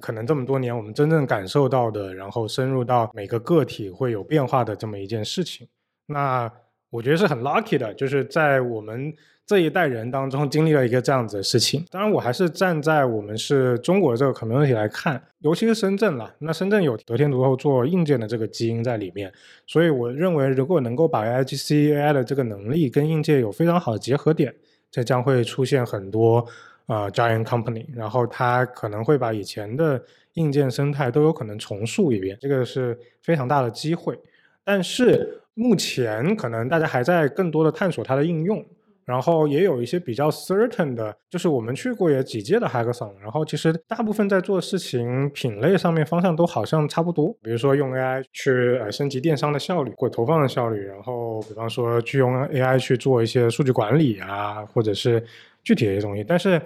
[0.00, 5.66] 可能这么多年我们真正感受到的，然后深入到每个个体会有变化的这么一件事情。
[6.06, 6.50] 那
[6.88, 9.12] 我觉得是很 lucky 的，就是在我们。
[9.50, 16.32] 这一代人当中经历了一个这样子的事情，当然我还是站在我们是中国这个 community 来看，尤其是深圳了。
[16.38, 19.32] 那深圳有得天独厚做硬件的这个基因在里面，
[19.66, 24.54] 所以我认为如果能够把 I G C AI 的这个能力跟硬件有非常好的结合点，
[24.88, 26.46] 这将会出现很多
[26.86, 30.00] 呃 giant company，然后它可能会把以前的
[30.34, 34.16] 硬件生态都有可能重塑一遍，这个是非常大的机会。
[34.62, 38.64] 但是目前可能大家还在更多的探索它的应用。
[39.10, 55.20] 然后也有一些比较 certain 的，就是我们去过也几届的 hackathon，然后其实大部分在做事情品类上面方向都好像差不多，比如说用 AI 去呃升级电商的效率或投放的效率，然后比方说去用 AI 去做一些数据管理啊，或者是
[55.64, 56.22] 具体的一些东西。
[56.22, 56.62] 但是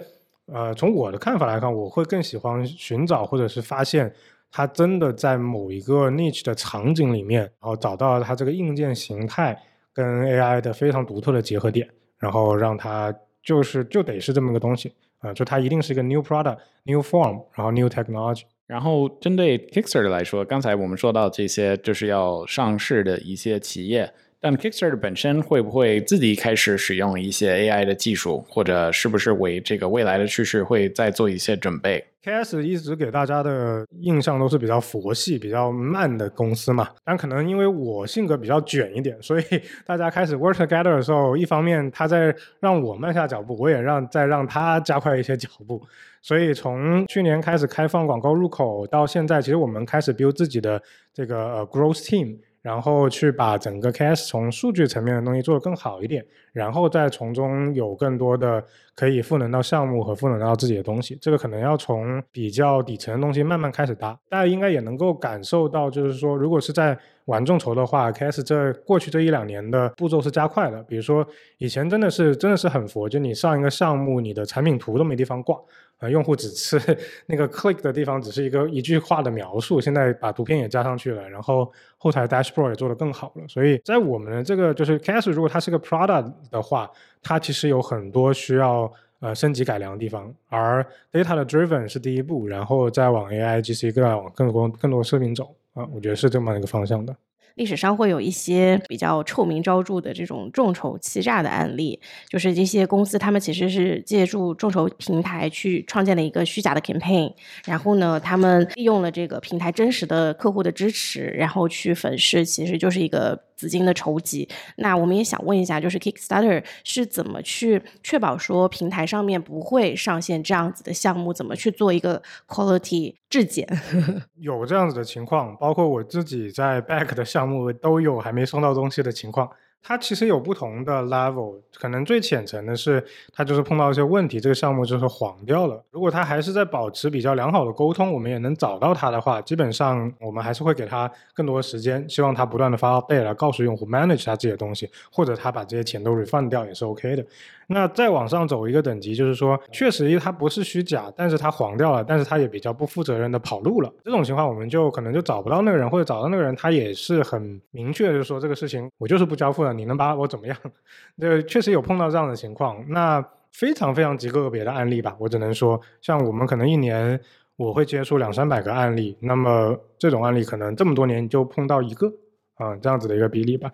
[0.53, 4.13] 呃，从我的看法来看，我会更喜欢寻找或者是发现
[4.51, 9.59] 它真的在某一个 niche 的场景里面，然后找到它这个硬件形态
[9.91, 11.89] 跟 AI 的非常独特的结合点。
[12.25, 13.13] 然后让它
[13.43, 18.41] 就是就得是这么个东西啊，就它一定是一个 new product、new form，然后 new technology。
[18.65, 24.11] 然后针对 Kickstarter 来说，刚才我们说到这些就是要上市的一些企业。
[24.45, 36.89] 但 Kickstarter 本身会不会自己开始使用一些 AI 的技术，或者是不是为这个未来的趋势会再做一些准备？KS 一直给大家的印象都是比较佛系、比较慢的公司嘛。
[37.03, 39.43] 但可能因为我性格比较卷一点，所以
[39.83, 45.81] 大家开始 work together 的时候，一方面他在让我慢下脚步，我也让再让他加快一些脚步。
[46.21, 50.79] 所以从去年开始开放广告入口到现在，其实我们开始 build 自己的
[51.11, 52.37] 这个呃 growth team。
[52.65, 61.15] 然后去把整个 KS 从数据层面的东西做得更好一点，然后再从中有更多的可以赋能到项目和赋能到自己的东西。
[61.21, 64.17] 这个可能要从比较底层的东西慢慢开始搭。
[64.27, 70.81] 大家应该也能够感受到，就是说，如果是在玩众筹的话，KS 这过去这一两年的步骤是加快的。
[70.83, 71.23] 比如说
[71.59, 75.55] 以前真的是真的是很佛，就你上一个项目，你的产品图都没地方挂。
[75.99, 76.77] 啊，用户只是
[77.27, 79.79] 那个 click 的地方，只是一个一句话的描述。
[79.79, 83.47] 现在把图片也加上去了，然后后台 dashboard 也做得更好了。
[83.47, 86.89] 所以在我们的这个就是 case，如果它是个 product 的话，
[87.21, 90.33] 它其实有很多需要呃升级改良的地方。
[90.49, 97.15] 而 data 的 driven 是第一步，然后再往 AI、GC 更往更多更多视频走啊，我觉得是这么一个方向的。
[97.55, 101.99] 历史上会有一些比较臭名昭著的这种众筹欺诈的案例，
[102.29, 107.33] 就是这些公司他们其实是借助众筹平台去创建了一个虚假的 campaign，
[107.65, 113.41] 然后呢，他们利用了这个平台真实的客户的支持，然后去粉饰，其实就是一个。
[113.55, 114.47] 资金的筹集，
[114.77, 121.33] 那我们也想问一下，就是 Kickstarter 是怎么去确保说平台上面不会上线这样子的项目？
[121.33, 123.67] 怎么去做一个 quality 质检？
[124.37, 129.49] 有这样子的情况，包括我自己在 back 的项目都有还没送到东西的情况。
[129.87, 135.79] 它其实有不同的 level，可能最浅层的是它就是碰到一些问题，这个项目就是黄掉了。
[135.91, 147.23] 如果他还是在保持比较良好的沟通，我们也能找到他的话，基本上我们还是会给他更多的时间，希望他不断的发 update 来告诉用户 manage 他这些东西，或者他把这些钱都 refund 掉也是 OK 的。
[147.67, 153.91] 那再往上走一个等级，就是说，确实它不是虚假，但是它黄掉了，但是它也比较不负责任的跑路了。
[154.03, 160.57] 这种情况，我们就可能就找不到那个人，或者找到那个人，他也是很明确，就说这个事情我就是不交付了，你能把我怎么样？
[161.19, 162.83] 这确实有碰到这样的情况。
[162.89, 167.19] 那非常非常极个别的案例吧，我只能说，像我们可能一年
[167.55, 172.07] 我会接触两三百个案例，那么这种案例可能这么多年就碰到一个
[172.55, 173.71] 啊这样子的一个比例吧。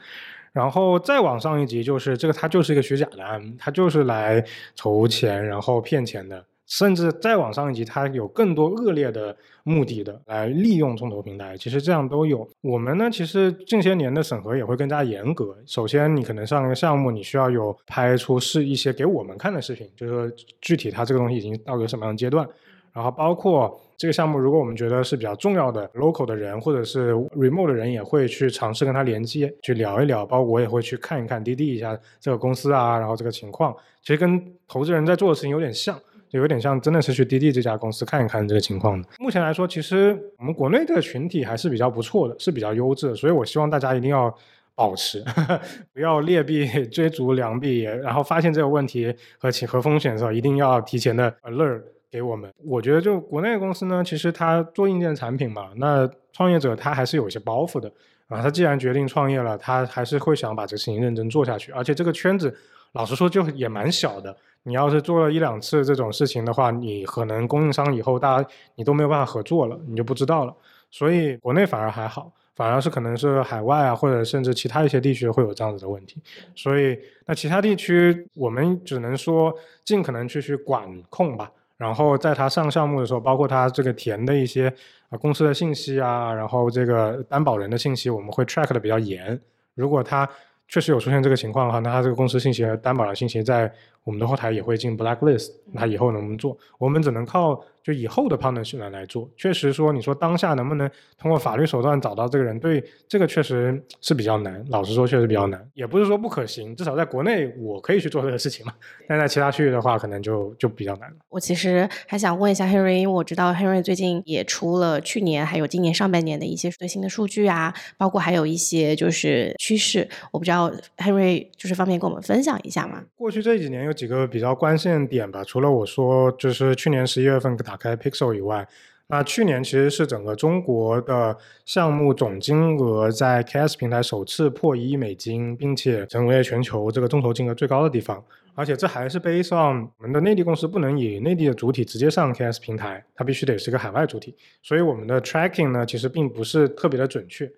[0.54, 4.44] 然后再往上一级，就是这个，它就是一个虚假的案，它就是来
[4.76, 6.46] 筹钱然后骗钱的。
[6.68, 11.58] 甚至再往上一级，它有更多恶劣的目的的来利用众筹平台。
[11.58, 12.48] 其实这样都有。
[12.62, 15.54] 我们呢，其实近些年的审核也会更加严格。
[15.66, 22.48] 首先，你可能上一个项目，你需要有拍出是一些给我们看的视频，就是说具体它这个东西已经到个什么样的阶段。
[22.94, 30.26] 然后包括这个项目，如果我们觉得是比较重要的 local 的人，或者是 remote 的人，也会去尝试跟他连接，去聊一聊。
[30.26, 33.72] 包括我也会去看一看滴滴一下这个公司啊，然后这个情况，
[34.02, 35.96] 其实跟投资人在做的事情有点像，
[36.28, 39.08] 就有点像真的是去滴滴这家公司看一看这个情况的。
[39.20, 44.36] 目前来说，其实我们国内这个群体还是比较不错的，是比较优质的，所以我希望大家一定要
[44.74, 45.24] 保持，
[45.94, 51.84] 不要劣币 追逐良币，然后发现这个问题和和风险的时候，一定要提前的 alert。
[52.12, 57.90] 给我们，我觉得就国内公司呢，其实它做硬件产品嘛，那创业者他还是有一些包袱的
[58.28, 61.72] 啊，他既然决定创业了，他还是会想把这个事情认真做下去。
[61.72, 62.54] 而且这个圈子，
[62.92, 64.36] 老实说就也蛮小的。
[64.64, 70.54] 你要是做了一两次这种事情的话，你可能供应商以后大家你都没有办法合作了，你就不知道了。
[70.92, 76.22] 所以国内反而还好，反而是可能是海外啊，或者甚至其他一些地区会有这样子的问题。
[76.56, 79.54] 所以那其他地区我们只能说
[79.84, 81.50] 尽可能去去管控吧。
[81.82, 84.72] 然后在他上项目的时候，包括他这个填的一些
[85.10, 89.42] 啊公司的信息啊，然后这个担保人的信息，我们会 track 的比较严。
[89.74, 90.30] 如果他
[90.68, 93.74] 确实有出现这个情况的话，那他这个公司信息和担保人信息在
[94.04, 97.64] 我们的后台也会进 blacklist，那以后能不能做，我们只能靠。
[97.84, 100.88] 就以后的判断来来做，确实说，你说当下能不能
[101.18, 102.60] 通过法律手段找到这个人？
[102.60, 104.64] 对，这个确实是比较难。
[104.70, 106.76] 老实说，确实比较难，也不是说不可行。
[106.76, 108.74] 至少在国内，我可以去做这个事情嘛。
[109.08, 111.16] 但在其他区域的话，可能就就比较难了。
[111.30, 120.08] 我其实还想问一下 Henry，因为我知道 Henry 最近也出了去年还有今年上半年的一些最新的数据啊，包括还有一些就是趋势。
[120.32, 123.04] 我不知道 Henry 就是方便跟我们分享一下吗？
[123.16, 128.66] 过去这几年有几个比较关键点吧，除了我说，就是去年十一月份打开 Pixel 以外，
[129.08, 138.24] 那去年其实是整个中国的项目总金额在 KS 平台首次破一亿美金，并且成为全球这个众筹金额最高的地方。
[138.56, 144.34] 而且这还是背上我们的内地公司不能以内地的主体直接上 KS 平台，它必须得是个海外主体，
[144.64, 147.52] 所以我们的 tracking 呢其实并不是特别的准确。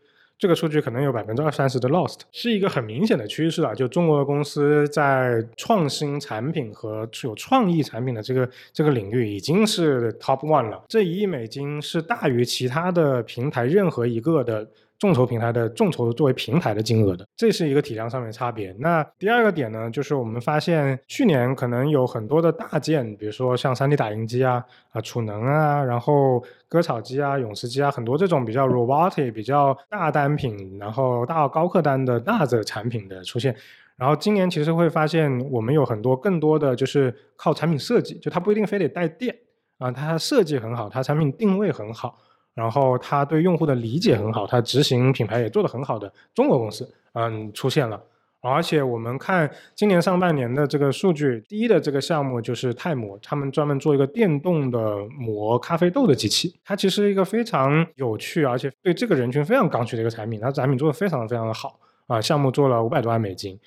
[0.44, 3.74] 这个数据可能有百分之二三十的 lost，是一个很明显的趋势啊！
[3.74, 10.84] 就中国的公司在创新产品和有创意产品的这个这个领域已经是 top one 了。
[10.90, 14.68] 这一亿美金是大于其他的平台任何一个的。
[15.04, 18.74] 众筹平台的众筹作为平台的金额的，这是一个体量上面的差别。
[18.80, 33.54] 那第二个点呢，就是我们发现去年可能有很多的大件，比如说像 3D 打印机啊、啊储能啊，然后割草机啊、永磁机啊，很多这种比较 robotic、比较大单品，然后大高客单的大的产品的出现。
[33.98, 39.36] 然后今年其实会发现，我们有很多更多的就是靠产品设计，就它不一定非得带电
[39.80, 42.18] 啊，它设计很好，它产品定位很好。
[42.54, 48.02] 然后他对用户的理解很好，他执行品牌也做得很好的中国公司，嗯，出现了。
[48.46, 63.58] 而且我们看今年上半年的这个数据，第一的这个项目就是泰摩，他们专门做一个电动的磨咖啡豆的机器，它其实一个非常有趣，而且对这个人群非常刚需的一个产品，它产品做得非常非常的好啊，项目做了五百多万美金。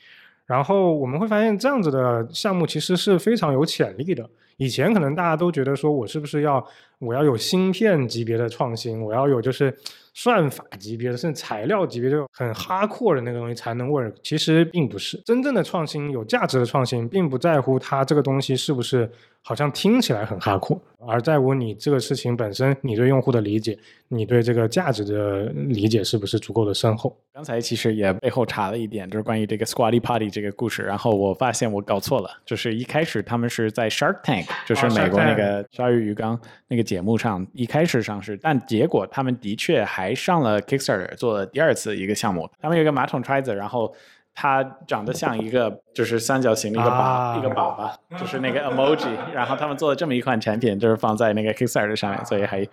[0.44, 4.28] 然后我们会发现这样子的项目其实是非常有潜力的。
[4.58, 6.64] 以前可能大家都觉得说我是不是要
[6.98, 9.74] 我要有芯片级别的创新，我要有就是
[10.14, 14.14] 算法级别的，甚至材料级别就很哈阔的那个东西才能 work。
[14.22, 19.10] 其实并不是真正的创新，有价值的创新，并不在乎它这个东西是不是
[19.42, 23.78] 好像听起来很哈阔，而在乎你这个事情本身，你对用户的理解，
[24.08, 27.14] 你对这个价值的理解是不是足够的深厚。
[27.34, 34.46] 刚才其实也背后查了一点，就是关于这个 Squatty Potty 这个故事，然后我发现我搞错了，就是一开始他们是在 Shark Tank。
[34.66, 42.48] 就是美国那个鲨鱼鱼缸那个节目上一开始上市，但结果他们的确还上了 Kickstarter 做了第二次一个项目。
[42.60, 43.92] 他们有一个马桶揣子，然后
[44.32, 49.08] 它长得像一个就是三角形的一个粑一个粑粑，就是那个 emoji。
[49.34, 52.66] 然后他们做了这么一款产品，就是放在那个 Kickstarter 上面，所以还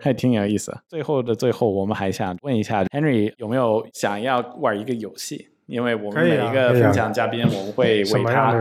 [0.00, 0.76] 还挺有意思。
[0.88, 5.49] 最后的最后，我们还想问一下 Henry 有没有想要玩一个游戏？
[5.70, 8.52] 因为我们每一个分享嘉宾，我们会为他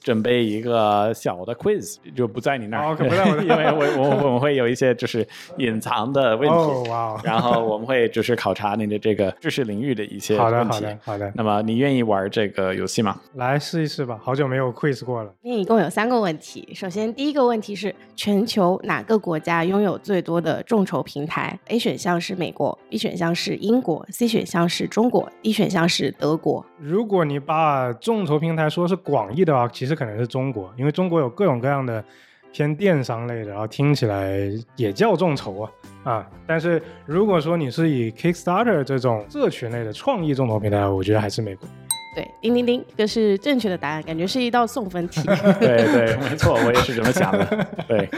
[0.00, 2.96] 准备一个小的 quiz，就不在你那儿，
[3.40, 5.24] 因为我我我们会有一些就是
[5.58, 6.90] 隐藏的问题，
[7.22, 10.44] 然后我们会就是考察你的这个知识领域的一些问题。
[10.44, 11.32] 好的，好的，好的。
[11.36, 13.20] 那么你愿意玩这个游戏吗？
[13.34, 15.32] 来试一试吧，好久没有 quiz 过了。
[15.40, 26.55] 今天一共有三个问题，首先第一个问题是全球哪个国家拥有最多的众筹平台？A 选项是美国，B 选项是英国，C 选项是中国，D 选项是德国。
[26.78, 32.04] 如果你把众筹平台说是广义的话，其实可能是中国，因为中国有各种各样的
[32.52, 34.38] 偏电商类的，然后听起来
[34.76, 35.70] 也叫众筹啊
[36.04, 36.30] 啊。
[36.46, 41.68] 但是如果说你是以 Kickstarter 这种社群类的创意众筹平台，我觉得还是美国。
[42.14, 45.20] 对，叮叮叮，这是正确的答案，感觉是一道送分题。
[45.60, 47.66] 对对，没错，我也是这么想的。
[47.86, 48.08] 对，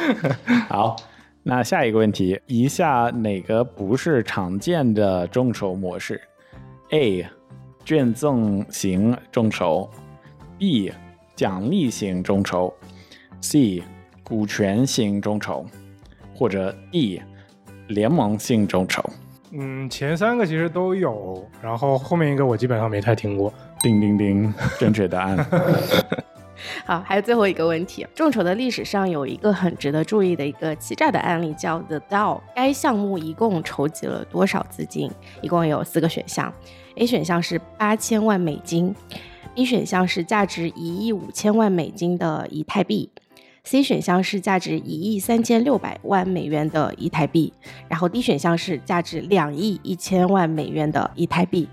[0.68, 0.94] 好，
[1.42, 6.20] 那下一个问题，以下哪个不是常见的众筹模式
[6.90, 7.26] ？A
[7.88, 9.88] 捐赠型众筹
[10.58, 10.92] ，B
[11.34, 12.70] 奖励型众筹
[13.40, 13.82] ，C
[14.22, 15.64] 股权型众筹，
[16.34, 17.22] 或者 D
[17.86, 19.02] 联盟性众筹。
[19.52, 23.50] 嗯，前三个其实都有，然后后面一个我基本上没太听过。
[23.80, 25.38] 叮叮叮，正确答案。
[26.84, 32.40] 好，还有最后一个问题，众筹的历史上有一个很值得注意的一个欺诈的案例，叫 The DAO。
[32.54, 35.10] 该项目一共筹集了多少资金？
[35.42, 36.52] 一共有四个选项
[36.96, 38.94] ，A 选项是八千万美金
[39.54, 43.10] ，B 选项是价值一亿五千万美金的以太币。
[43.64, 47.52] C 选项是价值一亿三千六百万美元的以太币，
[47.86, 51.68] 然后 D 选项是价值两亿一千万美元的以太币。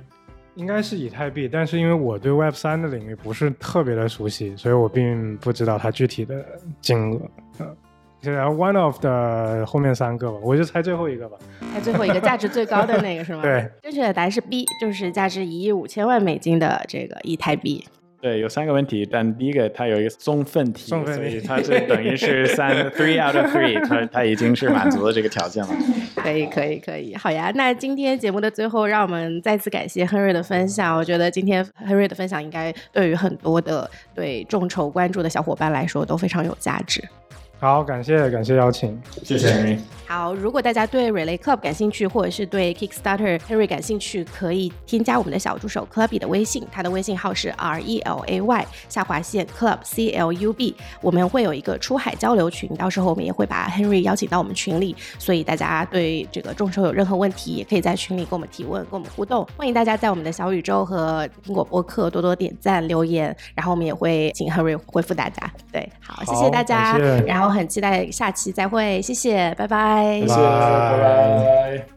[0.55, 6.45] 应该是以太币，但是因为我对 Web 三的领域不是特别的熟悉，所以我并不知道它具体的
[6.81, 7.21] 金额。
[7.59, 7.75] 嗯，
[8.21, 11.37] 然后 one of 的后面三个吧，我就猜最后一个吧。
[11.73, 13.41] 猜最后一个价值最高的那个是吗？
[13.43, 17.85] 对，正确的答案是 B，就是价值一亿五千万美金的这个以太币。
[18.21, 25.69] 对，有三个问题，但第一个它有一个送分题，送分所以它是等于是三 three out of three，它它已经是满足了这个条件了。
[26.15, 27.51] 可以，可以，可以，好呀。
[27.55, 30.97] 那今天节目的最后，让我们再次感谢亨瑞的分享。
[30.97, 37.03] 我觉得今天亨瑞的分享应该对于很多的对众筹关注的小伙伴来说都非常有价值。
[37.59, 39.01] 好，感谢感谢邀请。
[39.23, 39.79] 谢谢 Henry。
[40.07, 49.79] 好，如果大家对 Relay Club 感兴趣，或者是对 Kickstarter Henry 感兴趣，可以添加我们的小助手 Clubby 的微信，他的微信号是 R E L A Y 下划线 Club
[49.81, 50.75] C L U B。
[51.01, 59.47] 我们会有一个出海交流群，到时候我们也会把 Henry 邀请到我们群里，所以大家对这个众筹有任何问题，也可以在群里跟我们提问，跟我们互动。
[59.57, 65.51] 欢迎大家在我们的小宇宙和苹果播客多多点赞留言，然后我们也会请 Henry 回复大家。
[65.71, 66.95] 对，好，谢谢大家，
[67.25, 71.94] 然后我很期待下期再会，谢谢，拜拜拜拜拜拜。